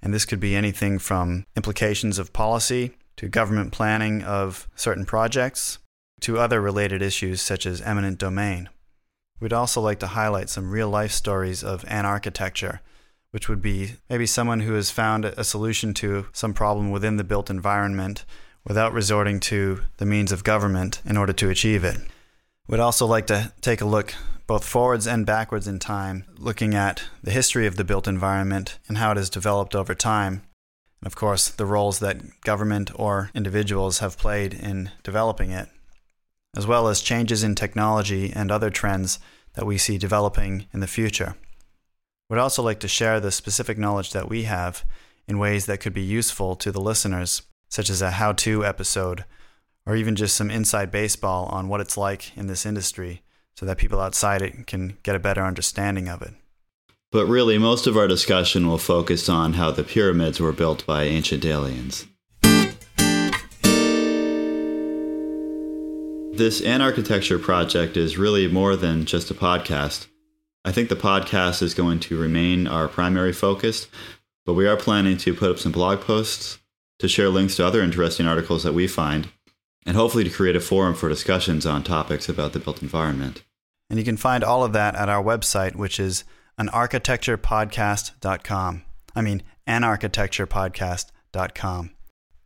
and 0.00 0.14
this 0.14 0.24
could 0.24 0.40
be 0.40 0.54
anything 0.54 0.98
from 0.98 1.44
implications 1.56 2.18
of 2.18 2.32
policy 2.32 2.92
to 3.16 3.28
government 3.28 3.72
planning 3.72 4.22
of 4.22 4.68
certain 4.76 5.04
projects 5.04 5.78
to 6.20 6.38
other 6.38 6.60
related 6.60 7.02
issues 7.02 7.42
such 7.42 7.66
as 7.66 7.82
eminent 7.82 8.18
domain. 8.18 8.68
We'd 9.40 9.52
also 9.52 9.80
like 9.80 10.00
to 10.00 10.08
highlight 10.08 10.48
some 10.48 10.70
real 10.70 10.88
life 10.88 11.12
stories 11.12 11.62
of 11.62 11.84
anarchitecture, 11.84 12.80
which 13.30 13.48
would 13.48 13.62
be 13.62 13.96
maybe 14.10 14.26
someone 14.26 14.60
who 14.60 14.74
has 14.74 14.90
found 14.90 15.24
a 15.24 15.44
solution 15.44 15.94
to 15.94 16.26
some 16.32 16.54
problem 16.54 16.90
within 16.90 17.16
the 17.16 17.24
built 17.24 17.50
environment 17.50 18.24
without 18.64 18.92
resorting 18.92 19.40
to 19.40 19.80
the 19.98 20.06
means 20.06 20.32
of 20.32 20.44
government 20.44 21.00
in 21.04 21.16
order 21.16 21.32
to 21.32 21.50
achieve 21.50 21.84
it. 21.84 21.98
We'd 22.66 22.80
also 22.80 23.06
like 23.06 23.26
to 23.28 23.52
take 23.60 23.80
a 23.80 23.86
look 23.86 24.14
both 24.46 24.64
forwards 24.64 25.06
and 25.06 25.26
backwards 25.26 25.68
in 25.68 25.78
time, 25.78 26.24
looking 26.38 26.74
at 26.74 27.04
the 27.22 27.30
history 27.30 27.66
of 27.66 27.76
the 27.76 27.84
built 27.84 28.08
environment 28.08 28.78
and 28.88 28.98
how 28.98 29.12
it 29.12 29.18
has 29.18 29.30
developed 29.30 29.74
over 29.74 29.94
time, 29.94 30.42
and 31.00 31.06
of 31.06 31.14
course, 31.14 31.48
the 31.48 31.66
roles 31.66 31.98
that 32.00 32.40
government 32.40 32.90
or 32.94 33.30
individuals 33.34 33.98
have 33.98 34.18
played 34.18 34.54
in 34.54 34.90
developing 35.02 35.50
it, 35.50 35.68
as 36.58 36.66
well 36.66 36.88
as 36.88 37.00
changes 37.00 37.44
in 37.44 37.54
technology 37.54 38.32
and 38.34 38.50
other 38.50 38.68
trends 38.68 39.20
that 39.54 39.64
we 39.64 39.78
see 39.78 39.96
developing 39.96 40.66
in 40.74 40.80
the 40.80 40.88
future. 40.88 41.36
We'd 42.28 42.40
also 42.40 42.64
like 42.64 42.80
to 42.80 42.88
share 42.88 43.20
the 43.20 43.30
specific 43.30 43.78
knowledge 43.78 44.12
that 44.12 44.28
we 44.28 44.42
have 44.42 44.84
in 45.28 45.38
ways 45.38 45.66
that 45.66 45.78
could 45.78 45.94
be 45.94 46.02
useful 46.02 46.56
to 46.56 46.72
the 46.72 46.80
listeners 46.80 47.42
such 47.68 47.88
as 47.88 48.02
a 48.02 48.10
how 48.10 48.32
to 48.32 48.64
episode, 48.64 49.24
or 49.86 49.94
even 49.94 50.16
just 50.16 50.36
some 50.36 50.50
inside 50.50 50.90
baseball 50.90 51.46
on 51.46 51.68
what 51.68 51.80
it's 51.80 51.96
like 51.96 52.36
in 52.36 52.48
this 52.48 52.66
industry 52.66 53.22
so 53.54 53.64
that 53.64 53.78
people 53.78 54.00
outside 54.00 54.42
it 54.42 54.66
can 54.66 54.98
get 55.04 55.14
a 55.14 55.20
better 55.20 55.44
understanding 55.44 56.08
of 56.08 56.22
it. 56.22 56.34
But 57.12 57.26
really, 57.26 57.56
most 57.56 57.86
of 57.86 57.96
our 57.96 58.08
discussion 58.08 58.66
will 58.66 58.78
focus 58.78 59.28
on 59.28 59.52
how 59.52 59.70
the 59.70 59.84
pyramids 59.84 60.40
were 60.40 60.52
built 60.52 60.84
by 60.84 61.04
ancient 61.04 61.44
aliens. 61.44 62.06
This 66.32 66.60
Anarchitecture 66.60 67.40
project 67.42 67.96
is 67.96 68.18
really 68.18 68.48
more 68.48 68.74
than 68.76 69.04
just 69.04 69.30
a 69.30 69.34
podcast. 69.34 70.06
I 70.64 70.72
think 70.72 70.88
the 70.88 70.96
podcast 70.96 71.62
is 71.62 71.74
going 71.74 72.00
to 72.00 72.16
remain 72.16 72.66
our 72.66 72.88
primary 72.88 73.32
focus, 73.32 73.86
but 74.46 74.54
we 74.54 74.66
are 74.66 74.76
planning 74.76 75.16
to 75.18 75.34
put 75.34 75.50
up 75.50 75.58
some 75.58 75.72
blog 75.72 76.00
posts 76.00 76.58
to 77.00 77.08
share 77.08 77.28
links 77.28 77.56
to 77.56 77.66
other 77.66 77.82
interesting 77.82 78.26
articles 78.26 78.62
that 78.62 78.74
we 78.74 78.86
find, 78.86 79.28
and 79.84 79.96
hopefully 79.96 80.24
to 80.24 80.30
create 80.30 80.56
a 80.56 80.60
forum 80.60 80.94
for 80.94 81.08
discussions 81.08 81.66
on 81.66 81.82
topics 81.82 82.28
about 82.28 82.52
the 82.52 82.60
built 82.60 82.82
environment. 82.82 83.42
And 83.90 83.98
you 83.98 84.04
can 84.04 84.16
find 84.16 84.44
all 84.44 84.62
of 84.62 84.72
that 84.74 84.94
at 84.94 85.08
our 85.08 85.24
website, 85.24 85.74
which 85.76 85.98
is 85.98 86.24
anarchitecturepodcast.com. 86.60 88.82
I 89.16 89.22
mean, 89.22 89.42
anarchitecturepodcast.com. 89.66 91.90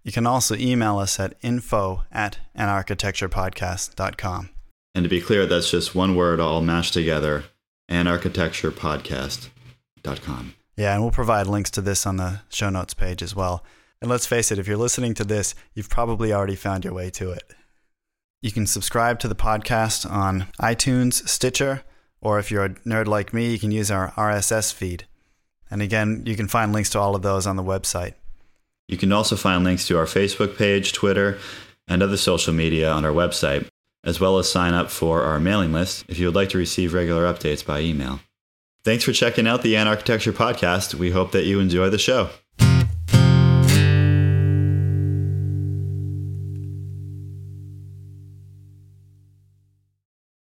You 0.03 0.13
can 0.13 0.27
also 0.27 0.57
email 0.57 0.99
us 0.99 1.21
at 1.21 1.35
info 1.43 2.05
at 2.11 2.39
anarchitecturepodcast.com. 2.59 4.49
And 4.95 5.05
to 5.05 5.09
be 5.09 5.21
clear, 5.21 5.47
that's 5.47 5.71
just 5.71 5.95
one 5.95 6.17
word 6.17 6.41
all 6.41 6.61
mashed 6.61 6.93
together 6.93 7.45
anarchitecturepodcast.com. 7.91 10.55
Yeah, 10.77 10.95
and 10.95 11.03
we'll 11.03 11.11
provide 11.11 11.47
links 11.47 11.71
to 11.73 11.83
this 11.83 12.07
on 12.07 12.17
the 12.17 12.41
show 12.49 12.71
notes 12.71 12.95
page 12.95 13.23
as 13.23 13.37
well. 13.37 13.65
And 14.01 14.11
let's 14.11 14.27
face 14.27 14.51
it, 14.51 14.59
if 14.59 14.67
you're 14.67 14.77
listening 14.77 15.15
to 15.15 15.25
this, 15.25 15.55
you've 15.75 15.91
probably 15.91 16.33
already 16.33 16.57
found 16.57 16.85
your 16.85 16.95
way 16.95 17.11
to 17.11 17.31
it. 17.31 17.53
You 18.41 18.51
can 18.51 18.67
subscribe 18.67 19.21
to 19.21 19.29
the 19.29 19.37
podcast 19.37 20.11
on 20.11 20.49
iTunes, 20.61 21.29
Stitcher, 21.29 21.85
or 22.21 22.39
if 22.39 22.51
you're 22.51 22.65
a 22.65 22.71
nerd 22.71 23.07
like 23.07 23.33
me, 23.33 23.53
you 23.53 23.59
can 23.59 23.71
use 23.71 23.91
our 23.91 24.11
RSS 24.13 24.73
feed. 24.73 25.07
And 25.71 25.83
again, 25.83 26.25
you 26.27 26.35
can 26.35 26.49
find 26.49 26.73
links 26.73 26.91
to 26.91 26.99
all 26.99 27.15
of 27.15 27.23
those 27.23 27.47
on 27.47 27.57
the 27.57 27.63
website. 27.63 28.15
You 28.93 28.99
can 28.99 29.11
also 29.11 29.37
find 29.37 29.65
links 29.65 29.87
to 29.87 29.97
our 29.97 30.05
Facebook 30.05 30.59
page, 30.59 30.93
Twitter, 30.93 31.39
and 31.89 32.03
other 32.03 32.19
social 32.19 32.53
media 32.53 32.93
on 32.93 33.07
our 33.07 33.11
website, 33.11 33.67
as 34.05 34.21
well 34.21 34.37
as 34.37 34.53
sign 34.53 34.75
up 34.75 34.91
for 34.91 35.23
our 35.23 35.41
mailing 35.41 35.73
list 35.73 36.05
if 36.09 36.19
you 36.19 36.27
would 36.27 36.35
like 36.35 36.51
to 36.51 36.59
receive 36.59 36.93
regular 36.93 37.25
updates 37.25 37.65
by 37.65 37.81
email. 37.81 38.21
Thanks 38.85 39.05
for 39.05 39.15
checking 39.15 39.47
out 39.47 39.63
the 39.63 39.77
Anarchitecture 39.77 40.35
Podcast. 40.35 40.93
We 40.93 41.11
hope 41.11 41.33
that 41.33 41.47
you 41.47 41.59
enjoy 41.59 41.89
the 41.89 41.97
show. 41.97 42.29